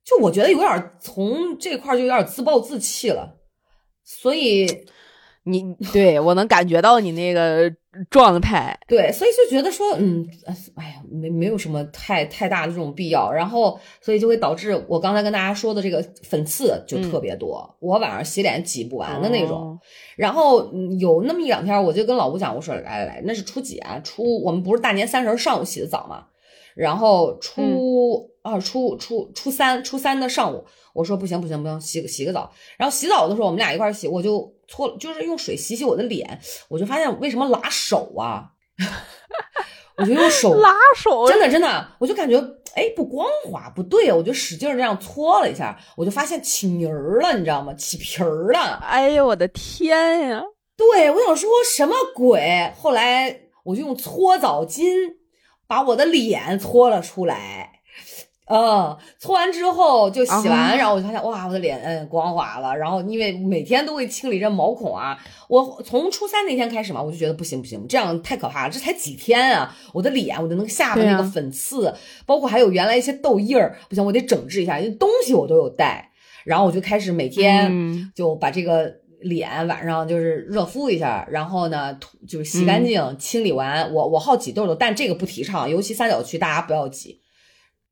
[0.05, 3.35] 就我觉得有点从这块就有点自暴自弃了，
[4.05, 4.85] 所以。
[5.45, 7.71] 你 对我能感觉到你那个
[8.09, 10.27] 状态，对，所以就觉得说，嗯，
[10.75, 19.79] 哎呀，没没有什么太太大的这种必要，然后所以就会导致我刚才跟大家说的这个粉刺就特别多，我晚上洗脸挤不完的那种。
[20.17, 23.99] 然后有那么一两天，我就跟老吴讲，我说来来来，那是初几啊？
[24.03, 26.25] 初我们不是大年三十上午洗的澡嘛？
[26.75, 32.51] 然后初二、初初初三、初三的上午，我说不行不行不行，洗个洗个澡。
[32.77, 34.53] 然后洗澡的时候，我们俩一块洗，我就。
[34.67, 38.45] 搓就是用水洗洗我的脸，我就发现为什么拉手啊？
[39.95, 42.35] 我就用手 拉手，真的真的，我就感觉
[42.73, 47.75] 哎不光滑，不对啊，我就使劲这样搓了一下，我就发现起泥儿了，你知道吗？
[47.75, 48.59] 起皮儿了。
[48.81, 50.43] 哎呦，我的天呀！
[50.75, 52.73] 对我想说什么鬼？
[52.75, 54.83] 后来我就用搓澡巾
[55.67, 57.71] 把我的脸搓了出来。
[58.47, 62.77] 嗯，搓完之后就洗完，然后我就发现哇，我的脸嗯光滑了。
[62.77, 65.17] 然后因为每天都会清理这毛孔啊，
[65.49, 68.71] 我从初三那天开始嘛，我就觉得不行不行，这样太可怕了。
[68.71, 71.91] 这才几天啊，我的脸，我的那个下巴那个粉刺，
[72.27, 76.11] 包括还有原来一些痘印儿，不行，我得整治一下，因为东西我都有带。
[76.43, 78.85] 然后我就开始每天就把这个
[79.25, 83.91] 脸晚上就是热敷一下，然后呢就是洗干净清理完。
[83.93, 87.21] 我我好挤痘痘，但这个不提倡，尤其三角区大家不要挤。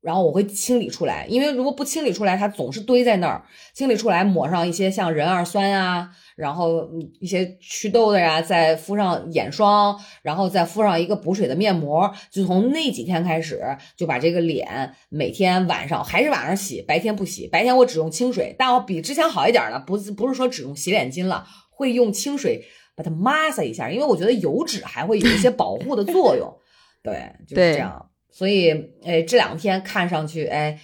[0.04, 3.42] 然后我会清理出来，因为如果不清理出来，它总是堆在那儿。
[3.72, 6.86] 清理出来，抹上一些像壬二酸啊，然后
[7.20, 12.12] 一些祛痘的呀，再敷上眼霜，然后再敷上一个补水的面膜。
[12.30, 13.62] 就从那几天开始，
[13.96, 17.48] 就把这个脸每天晚上还是晚上洗，白天不洗。
[17.48, 22.62] 白天我只用清水，但我比之前好一点了，不不是说只用洗脸巾了，会用清水
[22.94, 26.54] 把它抹撒一下，因为我觉得油脂还会有一些保护的作用。
[27.02, 28.10] 对，就是这样。
[28.34, 28.72] 所以，
[29.04, 30.80] 哎，这两天看上去，哎，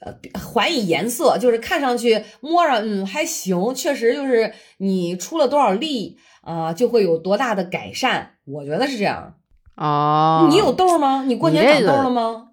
[0.00, 9.34] 呃，还以颜色，就是看上去摸上，嗯，还行，确实就是你出了多少力啊，就会有多大的改善，我觉得是这样。
[9.76, 11.24] 哦，你有痘吗？
[11.26, 12.48] 你过年长痘了吗？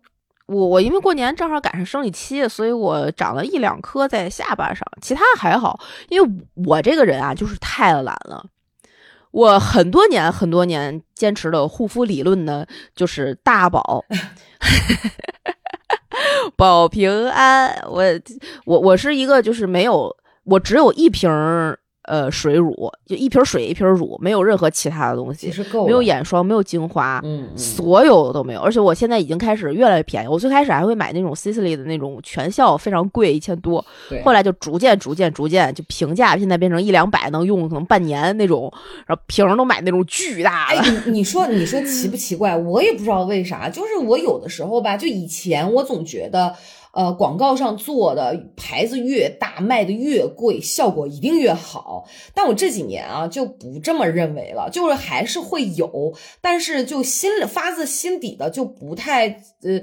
[0.48, 5.80] 我我因为过年正好赶上生理期，所以我长了一两颗在下巴上，其他还好。
[6.10, 6.30] 因为
[6.68, 8.46] 我这个人啊，就是太懒了。
[9.32, 12.66] 我很多年很多年坚持的护肤理论呢，
[12.96, 14.04] 就是大宝，
[16.56, 17.74] 保平安。
[17.90, 18.04] 我
[18.66, 21.30] 我我是一个就是没有，我只有一瓶
[22.12, 25.50] 呃，水乳就一瓶水一瓶乳，没有任何其他的东西，
[25.86, 28.60] 没有眼霜，没有精华，嗯，所有都没有。
[28.60, 30.28] 而且我现在已经开始越来越便宜。
[30.28, 33.86] 我最开始还会买那种 Sisley 的那种全效，非常贵，一千多。
[34.26, 38.70] 后来就逐渐、逐渐、逐渐就平价，现在变成一两百能用可能半年那种，
[39.08, 40.82] 然后瓶都买那种巨大的。
[40.82, 42.58] 哎，你你说你说奇不奇怪？
[42.58, 46.54] 我也不知道为啥，就是我有的时候吧，就以前我总觉得。
[46.94, 52.06] 呃，广告上做的牌子越大，卖的越贵，效果一定越好。
[52.34, 59.28] 但我这几年啊，就不这么认为了，就是还是会有，但是就心里发自心底的就不太
[59.64, 59.82] 呃，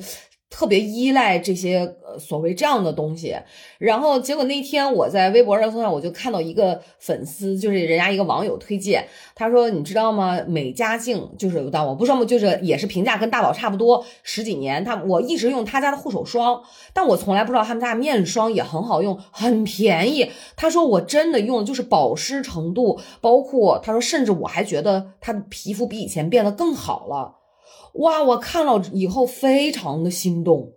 [0.51, 3.37] 特别依赖这些呃所谓这样的东西，
[3.79, 10.41] 然后结果那天我在微博热搜上我就看到一个粉丝，就是人家一个网友推荐，他说你知道吗？
[10.47, 12.25] 美加净就是但我不知道？
[12.25, 20.31] 就是也是评价跟大宝差不多十几年，他我一直用他家的护手霜，但我从来不知道他们家面霜也很好用，很便宜。
[20.57, 27.38] 他说我真的用就是保湿程度，包括他说甚至我还觉得他的皮肤比以前变得更好了。
[27.95, 28.23] 哇！
[28.23, 30.73] 我看了以后非常的心动，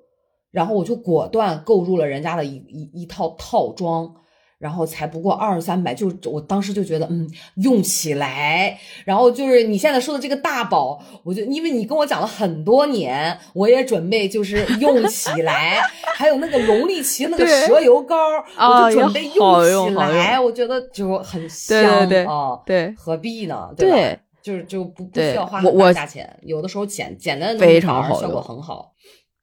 [0.51, 4.13] 然后我就果断购入了人家的一一一套套装，
[4.57, 15.81] 然后才不过二三百，就我当时就觉得嗯用起来，然后就是你现在说的这个大宝，我就因为你跟我讲了很多年，我也准备就是用起来，
[16.15, 18.15] 还有那个龙力奇那个蛇油膏，
[18.57, 23.69] 我就准备用起来，我觉得就很香啊，对，何必呢？
[23.75, 24.21] 对吧？
[24.41, 28.93] 就是就不不需要花很大价钱，有的时候简简单的非常好，效果很好。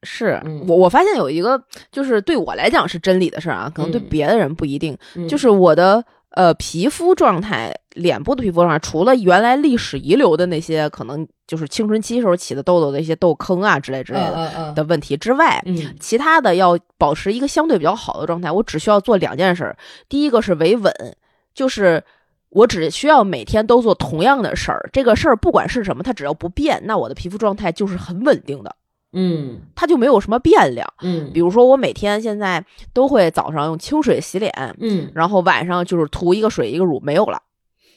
[0.05, 4.97] 是我我发现有一个就是对我来讲是真理的事儿啊，可能对别的人不一定。
[5.29, 15.61] 就是我的呃皮肤状态，脸部的皮肤状态，除了原来历史遗留的那些可能就是青春期时候起的痘痘的一些痘坑啊之类之类的的问题之外，
[15.99, 19.75] 其他的要保持一个相对比较好的状态，我只需要做两件事。
[20.09, 20.93] 第一个是维稳，
[21.53, 22.05] 就是。
[22.51, 28.75] 我只需要每天都做同样的事儿，这个事儿不管是什么，它只要不变，那我的皮肤状态就是很稳定的。
[29.13, 30.87] 嗯，它就没有什么变量。
[31.01, 37.41] 嗯，比如说我每天现在都会早上用清水洗脸，嗯，然后晚上就是涂一个水一个乳没有了。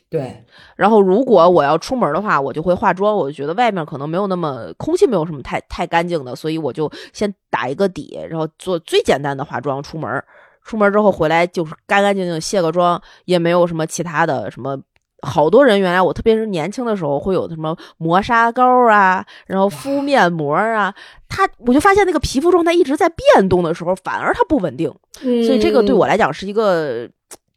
[0.09, 0.45] 对。
[0.75, 3.15] 然后如果我要出门的话，我就会化妆。
[3.15, 10.23] 我就觉得外面可能没有那么空气，没有什么太太干净的，所以我就先打一个底，然后做最简单的化妆出门。
[10.63, 14.79] 出门之后回来就是干干净净卸个妆，也没有什么其他的什么。
[15.21, 20.93] 好多人原来我特别是年轻的时候会有什么磨砂膏啊，然后敷面膜啊，
[21.29, 24.91] 它我就发现那个皮肤状态一直在变动的时候，反而它不稳定。
[25.13, 27.09] 所以这个对我来讲是一个。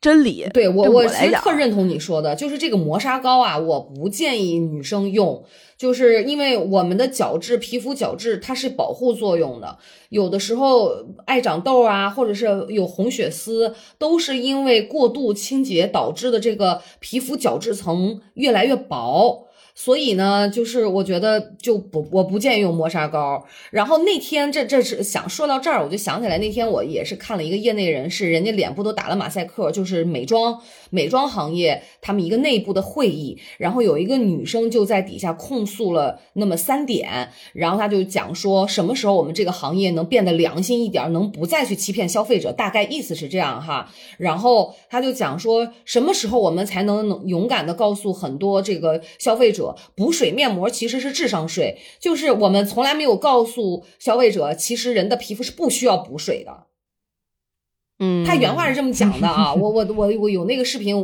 [0.04, 5.42] 真理，对我我其实特认同你说的，就是这个磨砂膏啊，我不建议女生用，
[5.78, 9.78] 就是因为我们的角质、皮肤角质它是保护作用的，
[10.10, 10.90] 有的时候
[11.24, 19.46] 爱长痘啊，或者是有红血丝，都是因为过度清洁导致的，这个皮肤角质层越来越薄。
[19.74, 23.44] 所以呢，就是我觉得就不，我不建议用磨砂膏。
[23.70, 30.60] 然后那天这这是想说到这儿，我就想起来那天我也是看了一个业内人士，人家脸部都打了马赛克，就是美妆
[30.94, 43.90] 美妆行业他们一个内部的会议，然后有一个女生就在底下控诉了那么三点，然后她就讲说什么时候我们这个行业能变得良心一点，能不再去欺骗消费者，大概意思是这样哈。
[44.18, 49.74] 然后他就讲说什么时候我们才能勇敢的告诉很多这个消费者。
[49.96, 56.66] 补水面膜其实是智商税，就是我们从来没有告诉消费者，其实人的皮肤是不需要补水的。
[58.04, 60.94] 嗯，他原话是这么讲的啊， 我我我我有那个视频，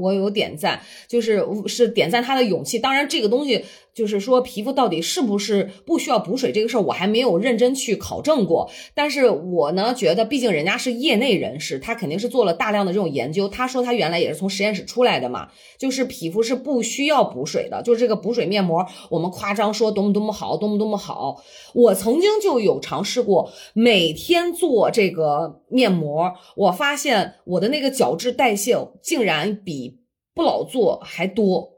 [0.00, 2.78] 我有点赞，就是是点赞他的勇气。
[2.78, 3.64] 当然，这个东西
[3.96, 8.70] 就是说皮肤到底是不是不需要补水这个事儿，我还没有认真去考证过。
[8.94, 13.48] 但是我呢觉得，毕竟人家是业内人士，他肯定是做了大量的这种研究。
[13.48, 21.42] 他说他原来也是从实验室出来的嘛，就是皮肤是不需要补水的，就是这个补水面膜，我们夸张说多么多么好，多么多么好。
[21.72, 26.34] 我曾经就有尝试过每天做这个面膜。
[26.56, 30.00] 我发现我的那个角质代谢竟然比
[30.34, 31.75] 不老做还多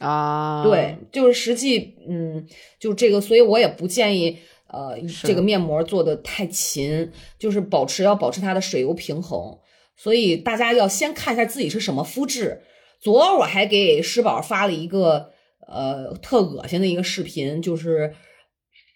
[0.00, 0.62] 啊！
[0.62, 2.46] 对，就是实际，嗯，
[2.78, 4.36] 就这个，所以我也不建议，
[4.68, 9.58] 呃，这个面膜做的太勤，就是保持要保持它的水油平衡。
[9.96, 12.62] 所以大家要先看一下自己是什么肤质。
[13.00, 15.30] 昨儿我还给施宝发了一个，
[15.66, 18.14] 呃，特恶心的一个视频，就是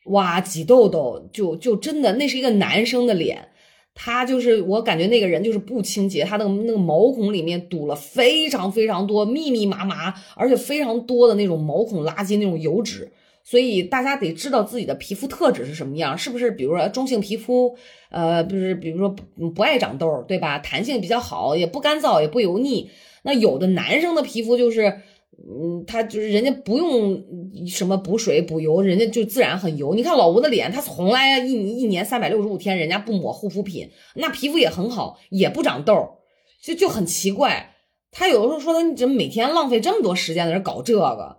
[0.06, 3.48] 哇挤痘痘，就就真的那是一个男生的脸。
[3.94, 13.12] 他就是我感觉那个人就是不清洁，他的那个毛孔里面堵了非常非常多密密麻麻，而且非常多的那种毛孔垃圾那种油脂，
[13.44, 16.50] 所以大家得知道自己的皮肤特质是什么样，是不是？
[16.50, 17.76] 比如说中性皮肤，
[18.10, 19.14] 呃，不是，比如说
[19.54, 20.58] 不爱长痘，对吧？
[20.58, 22.90] 弹性比较好，也不干燥，也不油腻。
[23.22, 25.00] 那有的男生的皮肤就是。
[25.42, 27.24] 嗯，他就是人家不用
[27.66, 29.94] 什么补水补油，人家就自然很油。
[29.94, 36.18] 你看老吴的脸，他从来一一年三百六十五天，人家不抹护肤品，那皮肤也很好，也不长痘，
[36.62, 37.74] 就就很奇怪。
[38.10, 41.38] 他有的时候说他你怎么每天浪费这么多时间在这搞这个，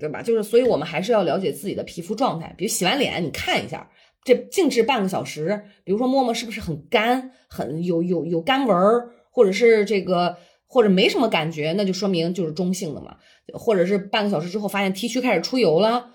[0.00, 0.22] 对吧？
[0.22, 2.54] 就是所以我们还是要了解自己的皮肤状态。
[2.56, 3.90] 比如洗完脸，你看一下
[4.24, 10.38] 这静置半个小时，比如说摸摸是不是很干，很有有有干纹儿，或者是这个。
[10.68, 13.16] 或者没什么感觉，那就说明就是中性的嘛。
[13.54, 16.10] 或者是半个小时之后发现 T 区开始出油了，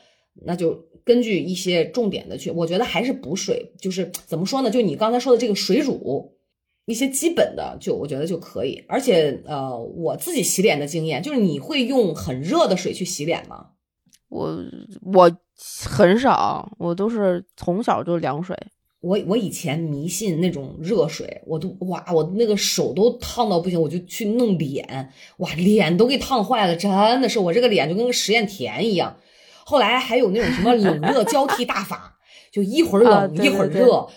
[0.45, 4.69] 那就根据一些重点的去，我觉得还是补水，就是怎么说呢？
[4.69, 6.37] 就你刚才说的这个水乳，
[6.85, 8.85] 一些基本的，就我觉得就可以。
[8.87, 13.69] 而且呃，我自己洗脸的经验就是，你会用很热的水去洗脸吗？
[14.29, 14.55] 我
[15.01, 15.31] 我
[15.87, 18.55] 很少，我都是从小就凉水。
[19.03, 26.89] 我我以前迷信那种热水，我都哇，我那个手都烫到不行，我就去弄脸，哇，脸都给烫坏了，真
[27.21, 29.17] 的是我这个脸就跟个实验田一样。
[29.65, 32.17] 后来还有那种什么冷热交替大法，
[32.49, 34.07] 就一会儿冷一会儿热，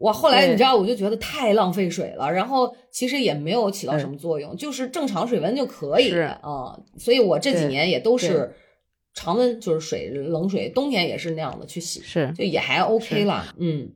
[0.00, 6.78] 哇，后来你知道我就觉得太浪费水了，然后其实也没有起到什么作用，就是正常水温就可以啊。
[6.98, 8.54] 所以我这几年也都是
[9.14, 13.90] 常温，就是水冷水，冬天也是那样的去洗，是就也还 OK 了，嗯。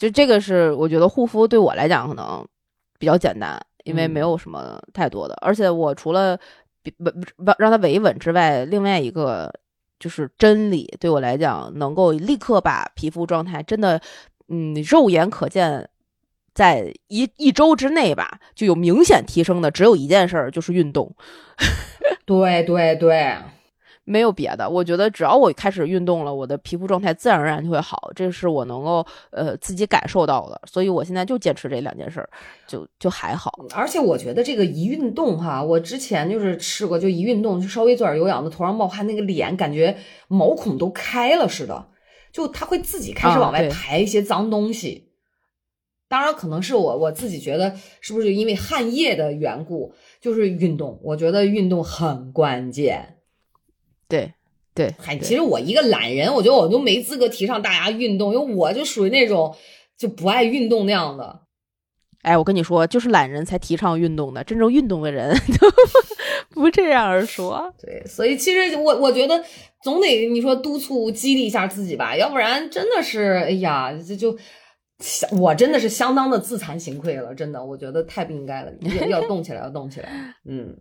[0.00, 2.42] 就这个是我觉得护肤对我来讲可能
[2.98, 6.38] 比较简单，因为没有什么太多的，而且我除了
[7.58, 9.52] 让它维稳之外，另外一个
[9.98, 14.00] 就是真理对我来讲能够立刻把皮肤状态真的
[14.48, 15.90] 嗯肉眼可见，
[16.54, 21.14] 在一一周之内吧就有明显提升的，只有一件事儿就是运动。
[22.24, 23.36] 对 对对。
[24.10, 32.28] 没有别的，我觉得只要我开始运动了，我的皮肤状态自然而然就会好，这是我能够呃自己感受到的，所以我现在就坚持这两件事儿，
[32.66, 33.64] 就就还好。
[33.72, 39.96] 而且我觉得这个一运动哈，我之前就是试过，就一运动就稍微做点有氧的，头上冒汗，那个脸感觉
[40.26, 41.86] 毛孔都开了似的，
[42.32, 45.12] 就它会自己开始往外排一些脏东西。
[46.08, 53.18] 当然可能是我我自己觉得是不是因为汗液的缘故，就是运动，我觉得运动很关键。
[54.10, 54.34] 对，
[54.74, 59.56] 对，嗨，其实我一个懒人，我觉得我就没资格提倡大家运动，因为我就属于那种
[59.96, 61.40] 就不爱运动那样的。
[62.22, 65.34] 哎，我跟你说，就是懒人才提倡运动的，真正运动的人
[66.50, 67.72] 不这样说。
[67.80, 69.42] 对，所以其实我我觉得
[69.82, 74.36] 总得你说督促激励一下自己吧，要不然真的是哎呀，这就
[75.38, 80.76] 我真的是相当的自惭形愧了，真的，我觉得太不应该了，要要动起来，要动起来，嗯。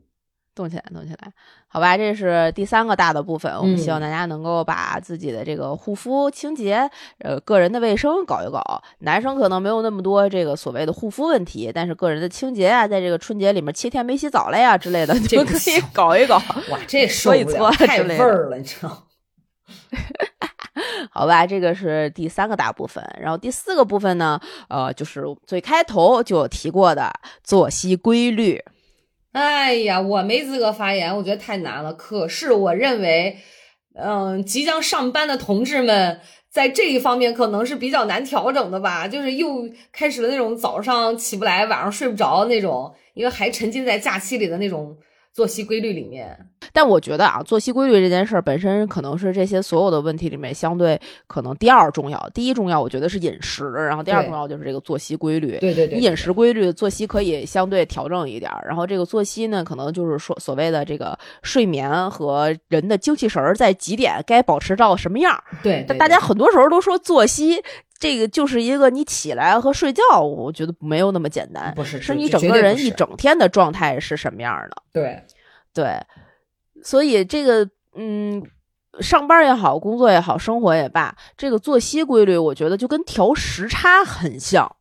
[0.59, 1.31] 动起来，动起来，
[1.69, 3.49] 好吧，这是第三个大的部分。
[3.55, 6.89] 我们希望大家能够把自己的这个护肤、清洁、
[7.19, 8.61] 呃，个人的卫生搞一搞。
[8.99, 16.35] 男生可能没有那么多这个所谓的护肤问题，但是个人的清洁啊，在这个春节里面七天没洗澡了呀之类的，就可以搞一搞。
[16.69, 19.07] 哇，这受不了， 太味儿了，你知道？
[21.09, 23.01] 好吧，这个是第三个大部分。
[23.17, 24.37] 然后第四个部分呢，
[24.67, 27.09] 呃，就是最开头就有提过的
[27.45, 28.61] 作息规律。
[29.31, 31.93] 哎呀，我没资格发言，我觉得太难了。
[31.93, 33.37] 可是我认为，
[33.95, 36.19] 嗯，即将上班的同志们
[36.49, 44.97] 在这一方面可能是比较难调整的吧，就是又开始了那种早上起不来，晚上睡不着那种，因为还沉浸在假期里的那种。
[45.31, 52.29] 作息规律里面，但我觉得啊，作息规律这件事儿本身可能是这些所有的问题里面相对可能第二重要。
[52.33, 55.57] 第一重要，我觉得是饮食，然后第二重要就是这个作息规律。
[55.59, 58.51] 对对对，你饮食规律，作息可以相对调整一点。
[58.65, 65.41] 然后这个作息呢，可能就是说所谓的这个睡眠和人的精气神儿在几点该保持到什么样。
[65.63, 67.63] 对，但大家很多时候都说作息。
[68.01, 74.83] 这个就是一个你起来和睡觉，我觉得没有那么简单，不是，是你整个人一整天的状态是什么样的？
[74.93, 75.21] 对，
[75.73, 75.99] 对，
[76.83, 78.43] 所以这个，嗯，
[78.99, 84.75] 上班也好，工作也好，生活也罢，这个作息规律，我觉得就跟调时差很像。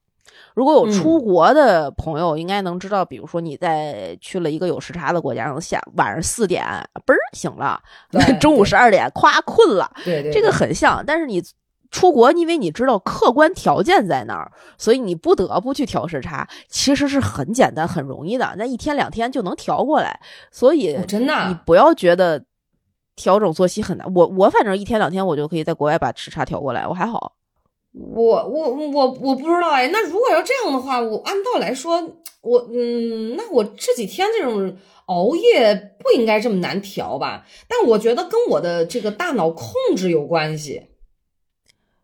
[0.54, 6.64] 如果有出国的朋友，应该能知道，比如说你在去了一个有时差的国家，下晚上四点
[7.06, 7.80] 嘣儿醒了，
[8.40, 11.42] 中午十二点咵困了，对对，这个很像，但是你。
[11.90, 16.46] 出国，因为你知道客观条件在那儿，所以你不得不去调时差。
[16.68, 20.20] 其实是很简单、很容易的，那一天两天就能调过来。
[20.50, 22.44] 所以真的，你不要觉得
[23.16, 24.06] 调整作息很难。
[24.14, 27.32] 我我反正一天两天我就可以在国外把时差调过来，我还好。
[27.92, 32.00] 我我我我不知道哎，那如果要这样的话，我按道来说，
[32.42, 34.76] 我嗯，那我这几天这种
[35.06, 37.46] 熬夜不应该这么难调吧？
[37.66, 40.87] 但我觉得跟我的这个大脑控制有关系。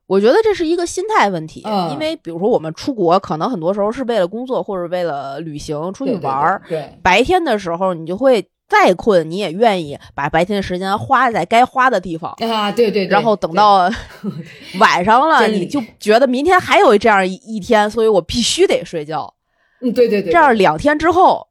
[0.06, 6.62] 我觉得这是一个心态问题，因为比如说我们出国，可能很多时候是为了工作或者为了旅行出去玩儿。
[6.68, 12.70] 对，白天的时候你就会再困，你也愿意把白天的时间花在该花的地方啊。
[12.70, 13.06] 对对。
[13.06, 13.90] 然后等到
[14.78, 19.32] 晚上了，你就觉得明天还有这样一天，所以我必须得睡觉。
[19.80, 20.30] 嗯，对对对。
[20.32, 21.46] 这样两天之后，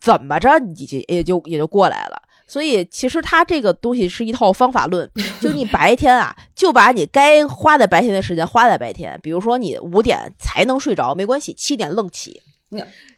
[0.00, 2.22] 怎么着你就也就也就过来了。
[2.48, 5.08] 所以其实它这个东西是一套方法论，
[5.40, 9.20] 就你白天啊，就把你该花在白天的时间花在白天。
[9.22, 12.40] 比如说你五点才能睡着，没关系，七点愣起，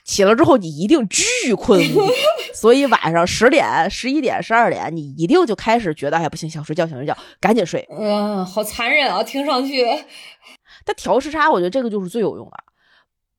[0.05, 2.12] 起了之后你一定巨困无比，
[2.53, 7.87] 所以晚上十点、十一点、十二点，你一定就开始觉得，哎不行，想睡觉，想睡觉，赶紧睡。
[7.97, 9.87] 嗯，好残忍啊，听上去。
[10.85, 12.57] 但调时差，我觉得这个就是最有用的。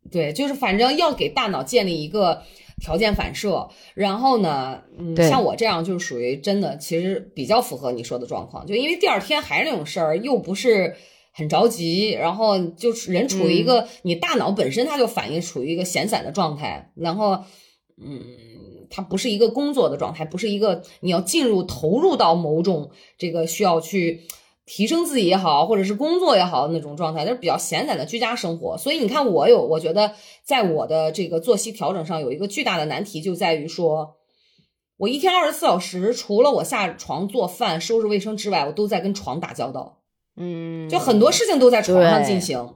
[0.10, 2.42] 对，就是反正要给大脑建立一个
[2.82, 10.96] 条件反射，然后呢，嗯，像我这样就是属于真的，其实比较符合你说的状况，就因为第二天还是那种事儿，又不是
[11.32, 17.44] 很着急，然后就是人处于一个、你大脑本身它就反应处于一个闲散的状态，然后，
[18.04, 18.22] 嗯，
[18.90, 24.22] 它不是一个工作的状态，不是一个你要进入投入到某种这个需要去。
[24.66, 28.78] 提升自己也好，或者是工作也好那种状态，就是比较闲散的居家生活。
[28.78, 34.16] 所以你看，我有，我觉得在我的这个作息调整上有一个巨大的难题，就在于说，
[34.98, 39.98] 我一天二十四小时，除了我下床做饭、收拾卫生之外，我都在跟床打交道。
[40.38, 42.76] 嗯，就很多事情都在床上进行。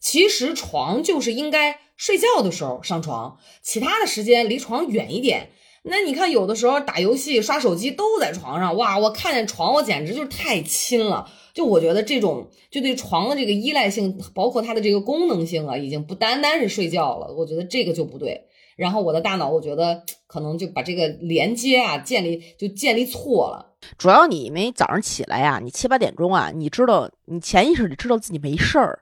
[0.00, 5.50] 其实床就是应该睡觉的时候上床，其他的时间离床远一点。
[5.90, 8.98] 那你看，有的时候打游戏、刷手机都在床上，哇！
[8.98, 11.28] 我看见床，我简直就是太亲了。
[11.54, 17.32] 就我觉得这种就对床的这个依赖性，包括它的这个功能性啊，已经不单单是睡觉了。
[17.34, 18.44] 我觉得这个就不对。
[18.76, 23.74] 然后我的大脑，我觉得可能就把这个连接啊建立就建立错了。
[23.96, 29.00] 主要你没早上起来呀，你七八点钟啊，你知道你潜意识里知道自己没事儿，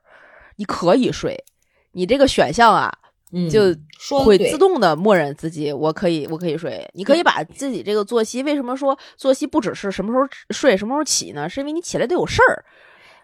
[0.55, 1.43] 你可以睡，
[1.91, 2.91] 你这个选项啊
[3.33, 6.89] 嗯，就说会自动的默认自己我可以我可以睡。
[6.93, 11.49] 你可以把自己这个作息，为什么说作息不只是什么时候睡什么时候起呢？
[11.49, 12.63] 是因为你起来得有事儿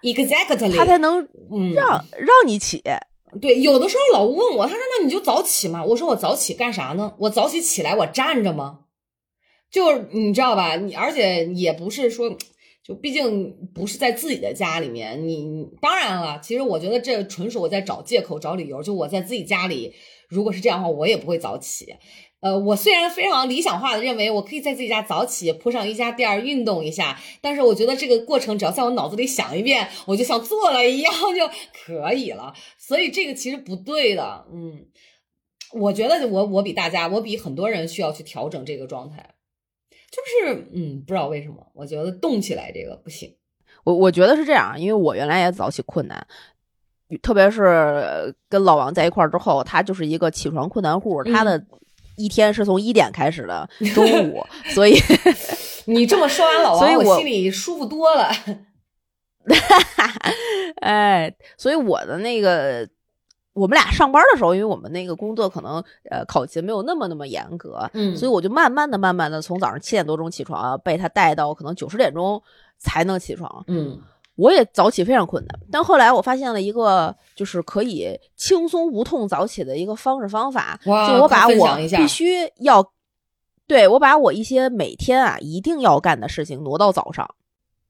[0.01, 1.87] ，exactly，他才能嗯让
[2.17, 2.83] 让你起。
[3.41, 7.15] 对，有的时候老吴问我，他说：“那你就早起嘛。”我说：“我早起干啥呢？
[7.17, 8.81] 我早起起来我站着吗？
[9.71, 10.75] 就是你知道吧？
[10.75, 12.37] 你而且也不是说，
[12.83, 15.27] 就毕竟不是在自己的家里面。
[15.27, 18.83] 你当然了，其实我觉得这纯属我在找借口、找理由。
[18.83, 19.93] 就我在自己家里，
[20.27, 21.95] 如果是这样的话，我也不会早起。
[22.41, 32.53] 呃，我虽然非常理想化的认为我可以在自己家早起，铺上瑜伽垫儿运动一下，但是我觉得这个过程只要在我脑子里想一遍，我就像做了一样就可以了。
[32.77, 34.87] 所以这个其实不对的，嗯，
[35.79, 39.32] 我觉得我我比大家，我比很多人需要去调整这个状态，
[40.13, 43.35] 就是嗯，不知道为什么，我觉得动起来这个不行。
[43.83, 46.23] 我我觉得是这样，因为我原来也早起困难，
[47.23, 51.59] 特别是呃跟老王在一块儿之后，他就是一个起床困难户，他的
[52.15, 54.45] 一天是从一点开始的 中午，
[54.75, 54.93] 所以
[55.85, 58.29] 你这么说完老王，所以我心里舒服多了。
[60.81, 62.87] 哎，所以我的那个。
[63.53, 72.41] 我们俩上班的时候，因为我们那个工作可能呃考勤没有那么那么严格，嗯所以我就慢慢的、慢慢的从早上七点多钟起床，被他带到可能九十点钟
[72.77, 73.63] 才能起床。
[73.67, 73.99] 嗯
[74.35, 82.83] 我也早起非常困难，但后来我发现了一个就是可以轻松无痛早起的一个方式方法，就我把我必须要，
[83.67, 87.29] 对我把我一些每天啊一定要干的事情挪到早上，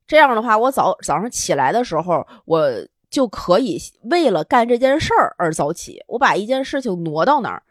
[0.05, 2.69] 这样的话，我早早上起来的时候，我
[3.13, 7.61] 就可以为了干这件事儿而早起，我把一件事情挪到哪儿。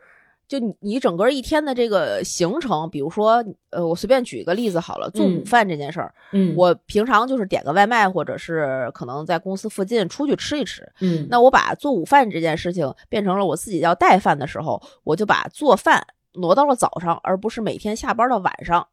[0.46, 10.88] 就你你整个一天的这个行程，比如说，呃，我随便举一个例子好了，做午嗯饭这件事儿，嗯我平常就是点个外卖，或者是可能在公司附近出去吃一吃。
[11.00, 18.86] 嗯那我把做午饭这件事情变成了我自己要带饭的时候，我就把做饭挪到了早上，而不是每天下班的晚上。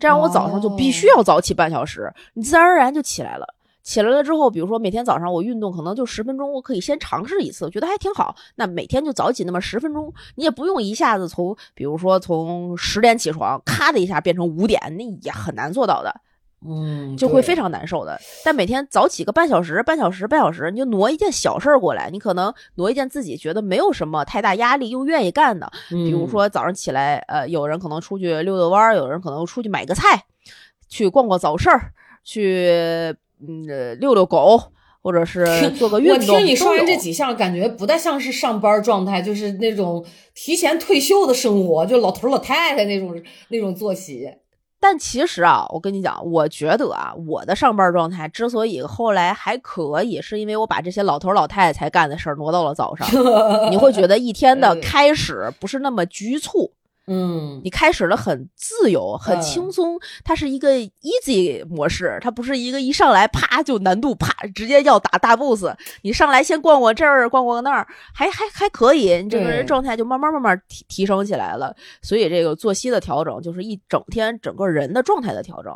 [0.00, 3.46] 这样我早上就必须要早起半小时，你自然而然就起来了。
[3.82, 8.34] 起来了之后，比如说每天早上我运动可能就十分钟，我可以先尝试一次，我觉得还挺好。
[8.54, 16.20] 那每天就早起那么十分钟，你也不用一下子从，比如说从十点起床，咔的一下变成五点，那也很难做到的。
[16.64, 18.16] 嗯，就会非常难受的。
[18.44, 30.24] 但每天早起个半小时、半小时、半小时，你就挪一件小事儿过来，你可能挪一件自己觉得没有什么太大压力又愿意干的，比如嗯说早上起来，呃，有人可能出去溜溜弯儿，有人可能出去买个菜，
[30.88, 33.12] 去逛逛早市儿，去
[33.46, 34.60] 嗯呃遛遛狗，
[35.02, 36.34] 或者是做个运动。
[36.34, 44.28] 我听你说完这几项，感觉不太像是上班状态，就是那种提前退休的生活，就老头老太太那种那种作息。
[44.84, 53.06] 但其实啊，我跟你讲，我觉得啊，我的上班状态之所以后来还可以，是因为我把这些老头老太太才干的事儿挪到了早上。
[53.70, 56.72] 你会觉得一天的嗯开始不是那么局促，
[57.06, 65.66] 嗯你开始了很自由、很嗯轻松，它是一个 easy 模式，它不是一个一上来啪就难度啪直接要打大 boss。
[66.02, 71.74] 你上来先逛逛这儿，逛逛那儿，还还还可以，你整个人状态就慢慢慢慢提提升起来了。
[72.02, 75.72] 所以这个作息的调整，就是一整天整个人的状态的调整。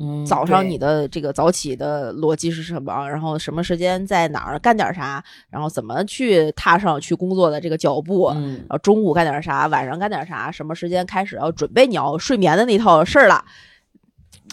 [0.00, 3.08] 嗯，早上你的这个早起的逻辑是什么？
[3.08, 5.22] 然后什么时间在哪儿干点啥？
[5.50, 8.26] 然后怎么去踏上去工作的这个脚步？
[8.34, 9.66] 嗯然后中午干点啥？
[9.66, 10.50] 晚上干点啥？
[10.50, 13.44] 什么时间开始要准备你要睡眠的那套事儿了？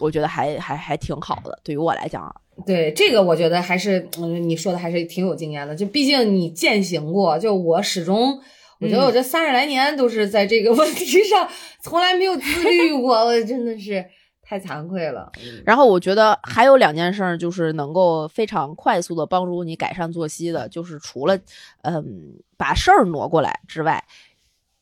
[0.02, 2.34] 我觉得还还还挺好的，对于我来讲啊，
[2.66, 5.76] 对这个，我觉得还是嗯，你说的还是挺有经验的。
[5.76, 8.40] 就毕竟你践行过，就我始终，
[8.80, 11.48] 我觉得我这三十来年都是在这个 问题上
[11.82, 14.06] 从来没有自律过，我真的是
[14.50, 15.32] 太惭愧了。
[15.64, 21.38] 然后我觉得还有两件事，就是能够非常快速的帮助你改善作息的，就是除了
[21.84, 24.04] 嗯把事儿挪过来之外，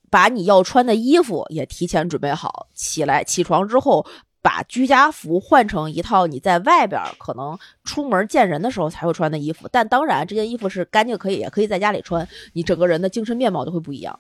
[0.10, 4.06] 把你要穿的衣服也提前准备好，起来起床之后。
[4.40, 14.18] 把居家服换成一套你在外边可能出门见人的时候才会穿的衣服，但当然这件衣服是干净可以，也可以在家里穿，你整个人的精神面貌都会不一样。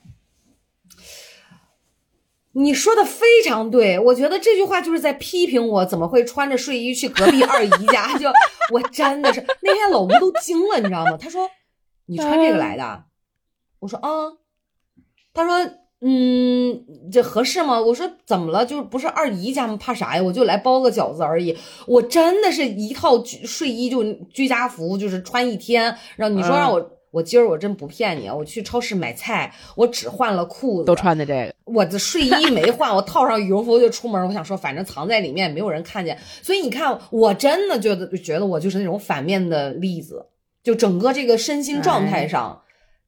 [2.59, 8.17] 你说的非常对，我觉得这句话就是在批评我怎么会穿着睡衣去隔壁二姨家。
[8.17, 8.27] 就
[8.73, 11.15] 我真的是那天老吴都惊了，你知道吗？
[11.17, 11.47] 他说
[12.07, 13.03] ：“你穿这个来的？”
[13.79, 14.09] 我说：“啊。”
[15.35, 18.65] 他说：“嗯，这合适吗？”我说：“怎么了？
[18.65, 19.77] 就是不是二姨家吗？
[19.79, 20.23] 怕啥呀？
[20.23, 21.55] 我就来包个饺子而已。
[21.85, 24.03] 我真的是一套居睡衣就
[24.33, 25.95] 居家服，就是穿一天。
[26.15, 26.96] 让你说让我。
[27.17, 28.35] 我今儿我真不骗你啊！
[28.35, 34.27] 我去超市买菜，我只换了裤子，都穿的这个，我的睡衣没换，我套上羽绒服就出门。
[34.27, 36.15] 我想说，反正藏在里面，没有人看见。
[36.43, 40.27] 所以你看，我真的觉得觉得我就是那种反面的例子，
[40.63, 42.61] 就整个这个身心状态上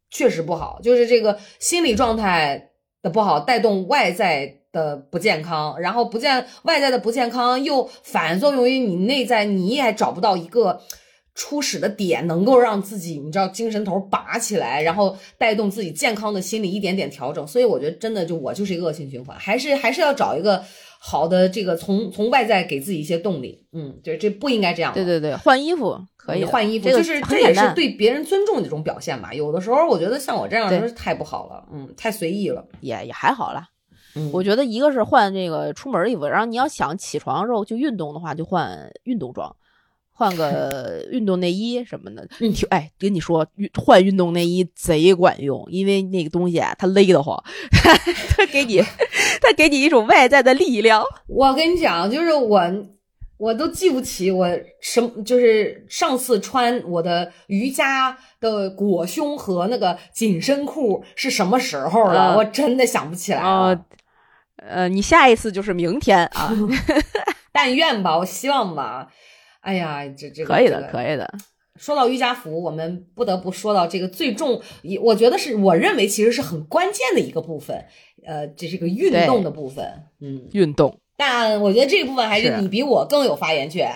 [0.09, 2.71] 确实不好，就是这个心理状态
[3.03, 10.81] 的不好，带动外在的不健康，然后不健外在的不健康又反作用于你内在，你也找不到一个。
[11.35, 17.47] 初始的点能够让自己，你知道精神头拔起来，然后带动自己健康的心理一点点调整。
[17.47, 20.63] 所以我觉得真的就我就是一个恶性循环，还是还是要找一个
[20.99, 23.65] 好的这个从从外在给自己一些动力。
[23.71, 24.93] 嗯，对，这不应该这样。
[24.93, 29.33] 对对对，换衣服可以换衣服，这个就是这也是对别人尊重的一种表现吧。
[29.33, 32.65] 有的时候我觉得像我这样对就是太不好了，嗯，太随意了。
[32.81, 33.67] 也也还好啦。
[34.15, 39.55] 嗯我觉得一个是换这个出门衣服，然后你要想起床之后就运动的话，就换运动装，
[40.19, 42.27] 换个运动内衣什么的。
[42.41, 43.47] 嗯挺哎，跟你说，
[43.81, 47.41] 换运动内衣贼管用，因为那个东西啊，它勒得慌，
[48.35, 48.81] 它给你，
[49.41, 51.01] 它给你一种外在的力量。
[51.27, 52.61] 我跟你讲，就是我，
[53.37, 54.45] 我都记不起我
[54.81, 63.47] 什么，就是上次穿我的瑜伽的裹胸和那个紧身裤是什么时候了，嗯我真的想不起来了。
[63.47, 63.85] 呃
[64.57, 66.51] 呃，你下一次就是明天啊，
[67.53, 69.07] 但愿吧，我希望吧。
[69.69, 71.31] 哎呀，这这个可以的，这个可以的。
[71.75, 74.59] 说到瑜伽服，我们不得不说到这个最重，
[74.99, 77.85] 我觉得是我认为其实是很关键的一个部分，
[78.25, 79.85] 呃，这是个运动的部分，
[80.19, 83.91] 嗯，运动但我觉得这个部分还是是你比我更有发言权。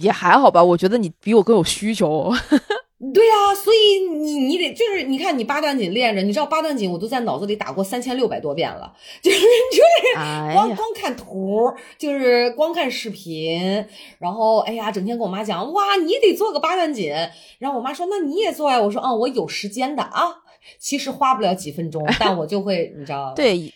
[0.00, 2.32] 也还好吧，我觉得你比我更有需求。
[3.12, 13.84] 对呀、所以你你得就是你看你八段锦练着，你知道八段锦我都在脑子里打过三千六百多遍了， 就是就是，光光看图，就是光看视频，
[14.18, 17.12] 然后哎呀，整天跟我妈讲，哇，你得做个八段锦。
[17.58, 18.80] 然后我妈说，那你也做呀？
[18.80, 20.38] 我说，啊，我有时间的啊。
[20.78, 23.72] 其实花不了几分钟，但我就会，你知道，对，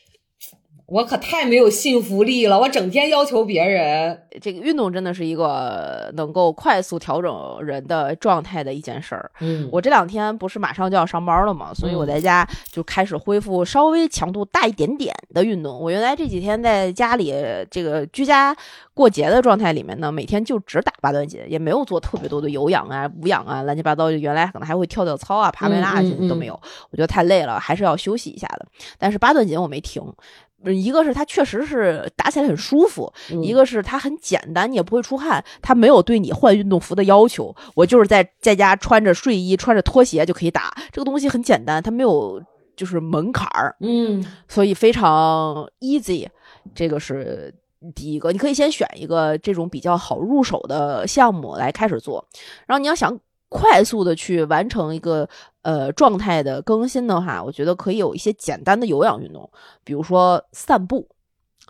[0.87, 4.22] 我可太没有信服力了，我整天要求别人。
[4.41, 9.30] 这个运动真的是一个能够快速调整人的状态的一件事儿。
[9.41, 15.76] 嗯我这两天不是马上就要上班了嘛，所以我在家就开始恢复稍微强度大一点点的运动。
[15.80, 17.34] 我原来这几天在家里
[17.70, 18.55] 这个居家
[18.95, 24.11] 过节的状态里面呢，每天就只打八段锦，也没有做特别多的有氧啊、无氧啊、乱七八糟。
[24.11, 26.55] 原来可能还会跳跳操啊、爬梅拉啊，嗯嗯这都没有。
[26.91, 28.66] 我觉得太累了，还是要休息一下的。
[28.99, 30.03] 但是八段锦我没停。
[30.74, 37.54] 一个是它确实是打起来很舒服，嗯一个是它很简单，你也不会出汗，它没有对你换运动服的要求。
[37.74, 42.42] 我就是在在家穿着睡衣、穿着拖鞋就可以打，这个东西很简单，它没有
[42.74, 46.26] 就是门槛儿，嗯所以非常 easy。
[46.74, 47.54] 这个是
[47.94, 52.26] 第一个，你可以先选一个这种比较好入手的项目来开始做，
[52.66, 53.16] 然后你要想
[53.48, 55.28] 快速的去完成一个
[55.66, 59.50] 呃状态的更新的话，我觉得可以有一些简单的有氧运动，
[59.82, 61.08] 比如说散步，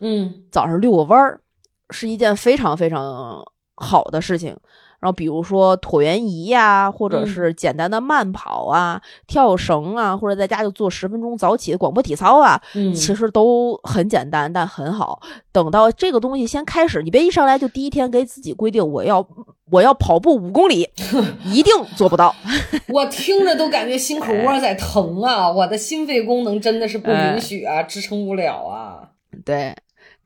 [0.03, 1.41] 嗯早上遛个弯儿
[1.89, 3.43] 是一件非常非常
[3.75, 4.55] 好的事情。
[5.01, 15.21] 然后比如说椭圆仪呀、或者嗯是简单的慢跑啊、跳绳啊，或者在家就做十分钟早起的广播体操啊，嗯，其实都很简单，但很好。
[15.53, 19.27] 等到这个东西先开始，你别一上来就第一天给自己规定我要
[19.71, 20.89] 我要跑步五公里，
[21.47, 22.35] 一定做不到。
[22.89, 25.51] 我听着都感觉心口窝在疼啊！
[25.51, 29.09] 我的心肺功能真的是不允许啊，支撑不了啊。
[29.45, 29.75] 对，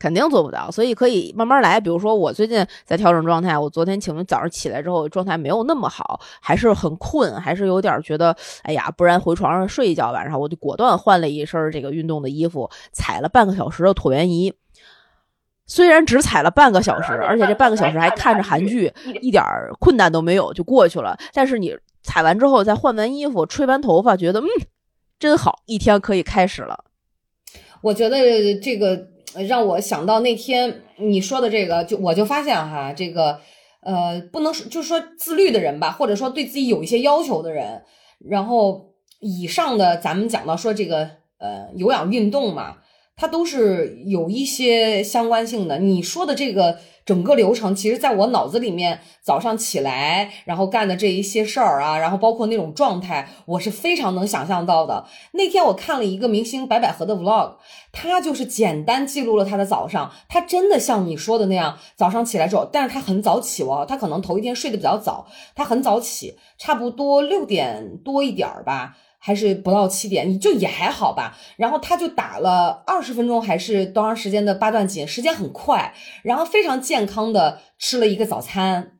[0.00, 1.78] 肯定做不到，所以可以慢慢来。
[1.78, 10.10] 比如说，我最近在调整状态，我昨天请问早上起来之后状态没有那么好，还是很困，还是有点觉得，哎呀，不然回床上睡一觉。
[10.10, 14.54] 晚上我就果断换了一身这个运动的衣服，踩了半个小时的椭圆仪。
[15.66, 18.90] 虽然只踩了半个小时，而且这半个小时还看着韩剧，
[19.20, 19.44] 一点
[19.78, 21.14] 困难都没有就过去了。
[21.34, 24.46] 但是你踩完之后再换完衣服、吹完头发，觉得嗯，
[25.18, 26.86] 真好，一天可以开始了。
[27.82, 28.16] 我觉得
[28.62, 29.09] 这个。
[29.46, 33.40] 让我想到那天你说的这个，就我就发现哈，这个
[33.82, 37.82] 呃，不能说就是说自律的人吧，或者说对自己有一些要求的人，
[38.28, 42.78] 然后以上的咱们讲到说这个呃有氧运动嘛，
[43.20, 45.78] 它都是有一些相关性的。
[45.78, 46.78] 你说的这个。
[47.06, 55.06] 整个流程，其实在我脑子里面，早上起来然后干的这一些事儿啊，然后包括那种状态，我是非常能想象到的。
[55.32, 57.54] 那天我看了一个明星白百合的 vlog，
[57.90, 68.96] 他就是简单记录了他的早上，他真的像你说的那样，早上起来之后，但是他很早起哦，他可能头一天睡得比较早，他很早起，差不多六点多一点儿吧。
[69.22, 71.36] 还是不到七点，你就也还好吧。
[71.58, 75.94] 然后他就打了二十分钟，还是多长时间的八段锦，时间很快。
[76.22, 78.98] 然后非常健康的吃了一个早餐，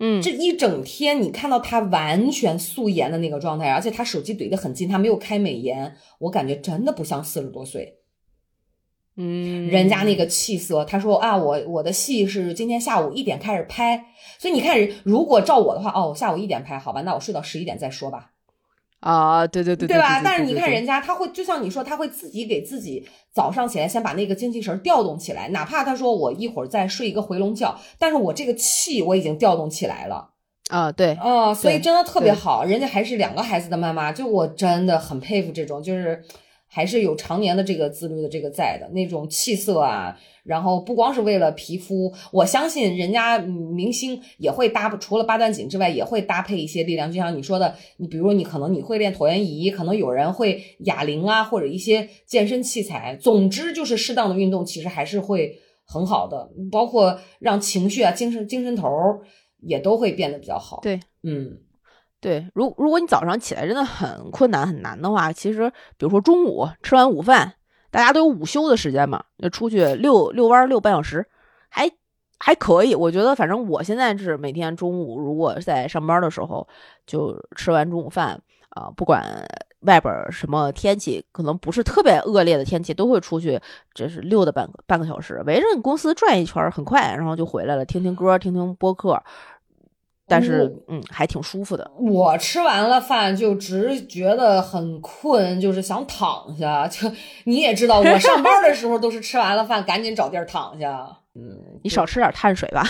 [0.00, 7.98] 嗯，这一整天你看到他完全素颜的那个状态，而且他手机怼得很近，他没有开美颜，我感觉真的不像四十多岁。
[9.16, 14.06] 嗯，人家那个气色，他说啊，我我的戏是今天下午一点开始拍，
[14.38, 18.29] 所以你看，如果照我的话，哦，下午一点拍，好吧，那我睡到十一点再说吧。
[19.00, 20.20] 啊，对对对，对吧？
[20.22, 30.30] 但是你看人家，他会就像你说，他会自己给自己早上起来先把那个精气神调动起来，哪怕他说我一会儿再睡一个回笼觉，但是我这个气我已经调动起来了
[30.68, 32.62] 啊，对，啊，所以真的特别好。
[32.64, 36.22] 人家还是两个孩子的妈妈，就我真的很佩服这种，就是
[36.70, 40.16] 还是有常年的这个自律的这个在的那种气色啊。
[40.42, 47.12] 然后不光是为了皮肤，我相信人家明星也会搭，除了八段锦之外，也会搭配一些力量。
[47.12, 53.16] 就像你说的，你比如你可能你会练椭圆仪，可能有人会哑铃啊，或者一些健身器材。
[53.20, 55.54] 总之就是适当的运动，其实还是会
[55.84, 59.20] 很好的，包括让情绪啊、精神精神头儿
[59.60, 60.80] 也都会变得比较好。
[60.82, 61.58] 对，嗯，
[62.20, 62.46] 对。
[62.54, 67.54] 如如果你早上起来真的很困难很难的话，其实比如说中午吃完午饭。
[67.92, 71.26] 大家都有午休的时间嘛，就出去遛遛弯，遛半小时，
[71.68, 71.90] 还
[72.38, 72.94] 还可以。
[72.94, 76.68] 我觉得，反正我现在是每天中午，如果在上班的时候，
[77.04, 79.44] 就吃完中午饭啊，不管
[79.80, 83.60] 外边什么天气，可能不是特别恶劣的天气，都会出去，
[83.92, 89.20] 这是溜达半个半个小时，围着你公司转一圈，很快，然后就回来了，听听歌，听听播客。
[90.30, 91.90] 但是，嗯，还挺舒服的。
[91.98, 96.86] 我吃完了饭就只觉得很困，就是想躺下。
[96.86, 97.10] 就
[97.44, 101.04] 你也知道，我上班的时候都是吃完了饭赶紧找地儿躺下。
[101.34, 102.84] 嗯，你少吃点碳水吧。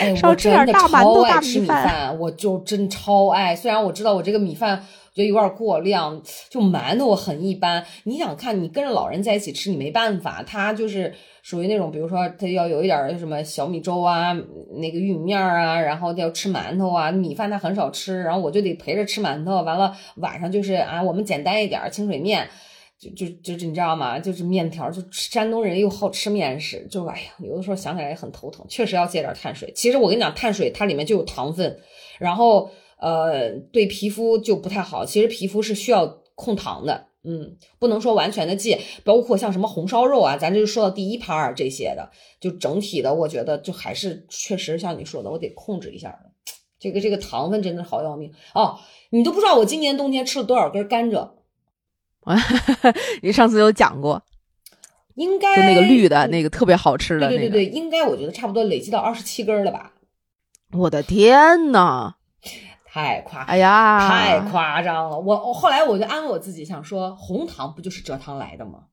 [0.00, 2.18] 哎， 少吃点大馒头、大米饭。
[2.18, 3.54] 我就真超爱。
[3.54, 4.84] 虽然我知道我这个米饭。
[5.18, 7.84] 觉得有点过量，就馒头很一般。
[8.04, 10.44] 你想看，你跟着老人在一起吃，你没办法。
[10.46, 11.12] 他就是
[11.42, 14.32] 属于那种，比如说他要有一点什么小米粥啊，
[14.76, 19.60] 那个玉米面啊，然后要吃馒头啊，米饭他很少吃，然后我就得陪着吃馒头。
[19.62, 22.48] 完了晚上就是啊，我们简单一点清水面，
[22.96, 24.20] 就就就你知道吗？
[24.20, 28.64] 就是面条，就山东人又好吃面食，就哎呀，有的时候想起来也很头疼。
[28.68, 29.72] 确实要戒点碳水。
[29.74, 31.76] 其实我跟你讲，碳水它里面就有糖分，
[32.20, 32.70] 然后。
[33.00, 35.04] 呃，对皮肤就不太好。
[35.04, 38.80] 其实皮肤是需要控糖的，嗯，不能说完全的戒。
[39.04, 46.18] 包括像什么红烧肉啊，咱就说到第一盘儿这些的，就整体的，我觉得就还是确实像你说的，我得控制一下。
[46.80, 48.78] 这个这个糖分真的好要命哦！
[49.10, 51.28] 你都不知道我今年冬天吃了多少根甘蔗。
[53.20, 54.22] 你上次有讲过，
[55.16, 59.94] 应该就那个绿的那个特别好吃的，对对对，应该我觉得差不多累积到二十七根了吧。
[60.70, 62.17] 我的天呐！
[62.90, 65.18] 太夸，哎呀，太夸张了！
[65.18, 68.84] 我我后来我就安慰我自己，想说红糖不就是蔗糖来的吗？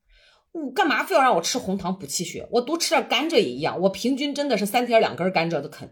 [0.51, 2.47] 我干嘛非要让我吃红糖补气血？
[2.51, 3.79] 我多吃点甘蔗也一样。
[3.79, 5.89] 我平均真的是三天两根甘蔗都啃。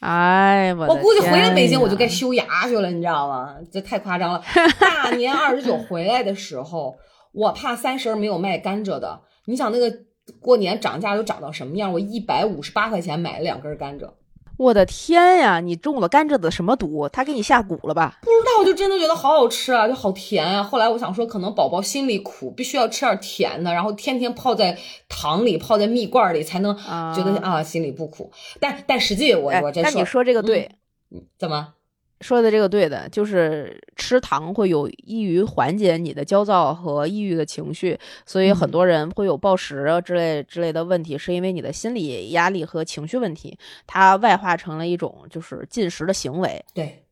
[0.00, 3.56] 哎，我我估计回了北京我就该修牙去了，你知道吗？
[3.72, 4.42] 这太夸张了。
[4.80, 6.96] 大年二十九回来的时候，
[7.32, 9.20] 我怕三十没有卖甘蔗的。
[9.46, 9.92] 你想那个
[10.40, 11.92] 过年涨价都涨到什么样？
[11.92, 14.10] 我一百五十八块钱买了两根甘蔗。
[14.56, 15.60] 我的天呀！
[15.60, 17.08] 你中了甘蔗的什么毒？
[17.08, 18.18] 他给你下蛊了吧？
[18.22, 20.62] 不知道，我就真的觉得好好吃啊，就好甜啊。
[20.62, 24.78] 后来我想说，可能宝宝心里苦，必须要吃点甜的，然后天天泡在
[25.08, 28.32] 糖里、泡在蜜罐里，才能觉得啊心里不苦。
[28.60, 30.70] 但但实际我我真说，那你说这个对，
[31.38, 31.73] 怎么？
[32.24, 46.64] 说的这个对的，就是吃糖会有益于缓解你的焦躁和抑郁的情绪，所以很嗯多人会有暴食啊之类之类的问题，是因为你的心理压力和情绪问题，它外化成了一种就是进食的行为。
[46.72, 47.04] 对，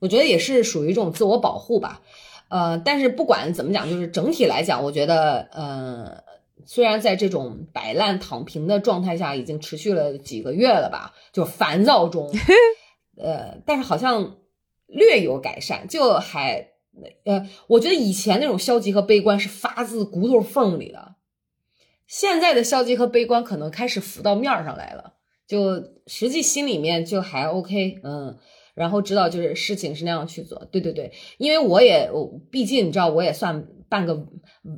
[0.00, 2.00] 我觉得也是属于一种自我保护吧。
[2.48, 6.24] 呃，但是不管怎么讲，就是整体来讲，我觉得，呃，
[6.66, 12.28] 虽然在这种摆烂躺平的状态下已经持续了几个月了吧，就烦躁中，
[13.16, 14.38] 呃，但是好像
[14.90, 16.68] 略有改善，就还，
[17.24, 21.14] 呃，我觉得以前那种消极和悲观是发自骨头缝里的，
[22.06, 25.14] 现在的消极和悲观可能开始浮到面儿上来了，
[25.46, 28.38] 就实际心里面就还 OK，嗯。
[28.72, 34.26] 然后知道就是事情是那样去做，对对对，因为我也我毕竟你知道我也算半个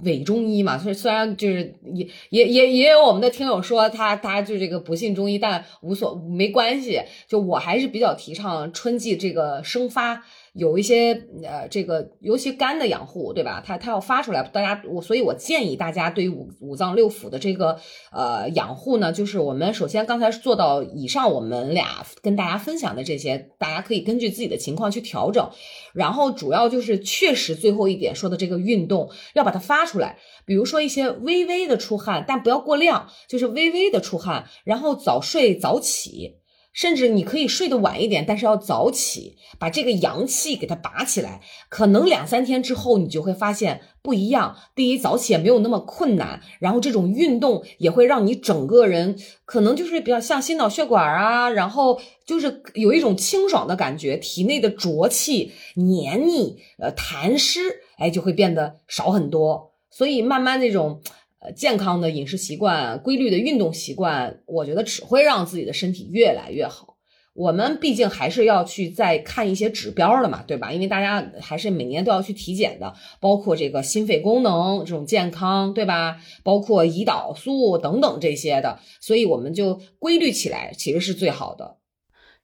[0.03, 10.25] 伪中医嘛，所以虽然就是也也也也有我们的听友说他他就这个不信中医，但无所没关系，就我还是比较提倡春季这个生发。
[10.55, 13.63] 有一些呃，这个尤其肝的养护，对吧？
[13.65, 17.79] 它它要发出来，大家我所以，我建议大家对于五五脏六腑的这个
[18.13, 25.49] 呃养护呢，就是我们首先刚才做到以上我们俩跟大家分享的这些，大家可以根据自己的情况去调整。
[25.95, 36.42] 然后主要就是确实最后一点说的这个运动要把它发出来，比如说一些微微的出汗，但不要过量，就是微微的出汗，然后早睡早起。
[36.73, 41.41] 甚至你可以睡得晚一点，但是要早起，把这个阳气给它拔起来。
[41.69, 44.57] 可能两三天之后，你就会发现不一样。
[44.75, 57.61] 第一，早起也没有那么困难，然后这种运动也会让你整个人可能就是比较像心脑血管啊，然后就是有一种清爽的感觉，体内的浊气、黏腻、呃痰湿，
[57.99, 59.73] 哎，就会变得少很多。
[59.91, 61.03] 所以慢慢这种。
[61.45, 66.97] 呃，健康的饮食习惯、规律的运动习惯，我觉得只会让自己的身体越来越好。
[67.35, 70.71] 我们毕竟还是要去再看一些指标的嘛，对吧？
[70.71, 76.19] 因为大家还是每年都要去体检的，包括这个心肺功能这种健康，对吧？
[76.45, 81.79] 包括胰岛素等等这些的，所以我们就规律起来，其实是最好的。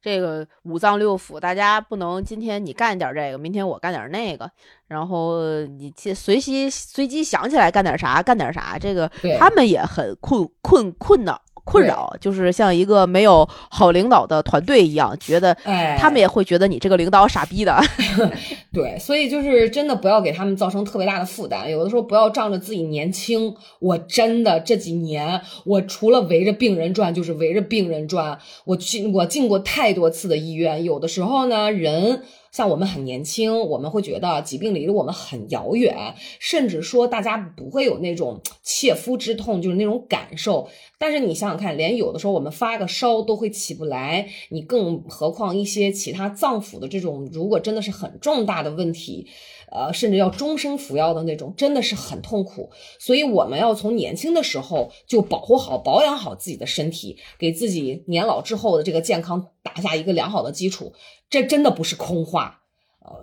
[0.00, 4.50] 这个五脏六腑，大家不能今天你干点这个，明天我干点那个，
[4.86, 15.54] 然后你去随机随机想起来干点啥干点啥，这个他们也很困困困扰困扰，就是像一个没有好领导的团队一样，觉得
[15.98, 17.78] 他们也会觉得你这个领导傻逼的。
[18.72, 32.22] 对，所以就是真的不要给他们造成特别大的负担，有的时候不要仗着自己年轻，我真的这几年我除了围着病人转，就是围着病人转，我进我进过太多次的医院，有的时候呢人。
[32.58, 40.68] 像我们很年轻，我们会觉得疾病离我们很遥远，甚至说大家不会有那种切肤之痛，就是那种感受。
[40.98, 49.28] 但是你想想看，连有的时候我们发个烧都会起不来，你更何况一些其他脏腑的这种，如果真的是很重大的问题，
[49.70, 52.70] 呃，甚至要终身服药的那种，真的是很痛苦。
[52.98, 60.92] 所以我们要从年轻的时候就保护好、保养好自己的身体，给自己年老之后的这个健康打下一个良好的基础。
[61.30, 62.60] 这真的不是空话，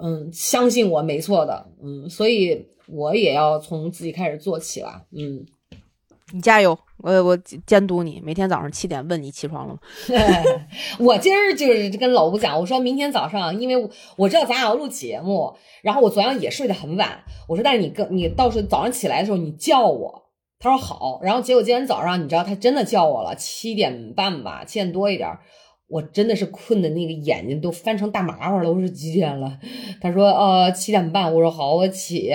[0.01, 5.45] 嗯，相信我，没错的，嗯，所以我也要从自己开始做起了，嗯，
[6.33, 9.79] 你加油，我我监督你，每天早上七点问你起床了吗？
[10.99, 20.23] 我今儿就是跟老吴讲，我说明天早上，因为我知道咱俩要录节目，然后我昨天也睡得很晚，我说但是你跟你到时候早上起来的时候你叫我，
[20.59, 25.29] 他说好，然后结果今天早上你知道他真的叫我了，七点半吧，七点多一点。
[25.87, 28.71] 我真的是困的那个眼睛都翻成大麻花了。
[28.71, 29.59] 我说几点了？
[30.01, 31.33] 他说呃七点半。
[31.33, 32.31] 我说好，我起。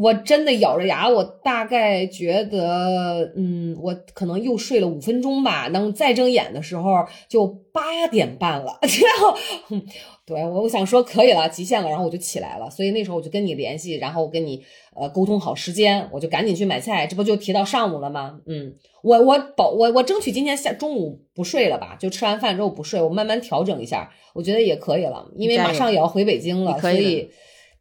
[0.00, 5.68] 我真的咬着牙，我大概觉得，嗯，我可能又睡了五分钟吧。
[5.68, 8.78] 等再睁眼的时候就八点半了。
[8.82, 9.36] 然后，
[10.26, 11.88] 对我我想说可以了，极限了。
[11.88, 12.68] 然后我就起来了。
[12.68, 14.62] 所以那时候我就跟你联系，然后我跟你
[14.94, 17.06] 呃沟通好时间，我就赶紧去买菜。
[17.06, 18.38] 这不就提到上午了吗？
[18.46, 18.74] 嗯。
[19.02, 27.30] 我我保我我争取今天下中午不睡了吧，就吃完饭之后不睡，我慢慢调整一下，我觉得也可以了，因为马上也要回北京了，所以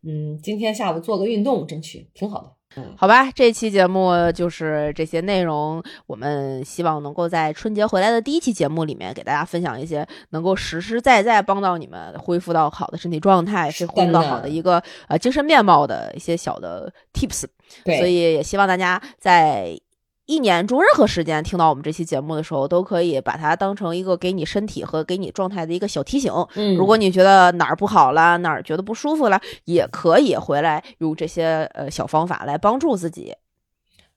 [0.06, 2.52] 嗯，今天下午做个运动，争取挺好的。
[2.78, 17.46] 嗯，好吧，这期节目就是这些内容，我们希望能够在春节回来的第一期节目里面给大家分享一些能够实实在在帮到你们恢复到好的身体状态，是恢复到好的一个呃精神面貌的一些小的 tips。
[17.84, 19.80] 对，所以也希望大家在。
[20.26, 26.32] 一年中任何时间听到我们这期节目的时候，都可以把它当成一个给你身体和给你状态的一个小提醒。
[26.56, 33.36] 嗯，如果你觉得哪儿不好了，哪儿觉得不舒服了，也可以回来用这些呃小方法来帮助自己。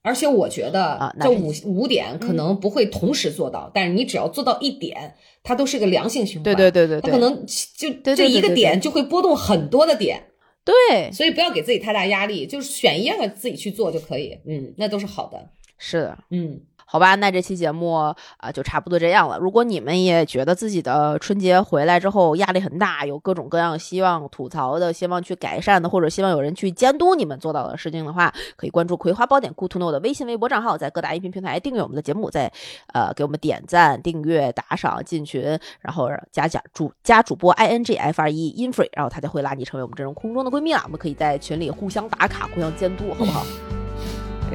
[0.01, 6.43] 而且我觉得啊，这五五点可能不会同时做到，嗯、但是你只要做到一点，它都是个良性循环。
[6.43, 10.23] 对对对对对，它可能就这一个点就会波动很多的点，
[10.63, 14.39] 对所以不要给自己太大压力，就是选一样的自己去做就可以。
[14.47, 15.49] 嗯，那都是好的。
[15.79, 16.17] 是的。
[16.29, 19.37] 嗯，好吧，那这期节目啊、呃就差不多这样了。
[19.37, 32.51] 如果你们也觉得自己的春节回来之后压力很大，有各种各样希望吐槽的、希望去改善的，或者希望有人去监督你们做到的事情的话，可以关注《葵花宝典 Good to Know》的微信、微博账号，在各大音频平台订阅我们的节目，在
[32.93, 35.41] 呃给我们点赞、订阅、打赏、进群，
[35.79, 40.81] 然后加加主加主播 i n g f r e infree，然后他就会拉你成为我们这种空中的闺蜜了。
[40.85, 43.45] 我们可以在群里互相打卡、互相监督，好不好？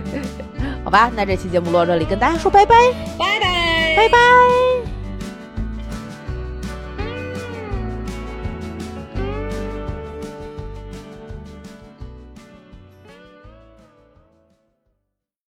[0.84, 2.74] 好吧，那这期节目录到这里，跟大家说拜拜。
[3.18, 4.73] 拜拜，拜拜。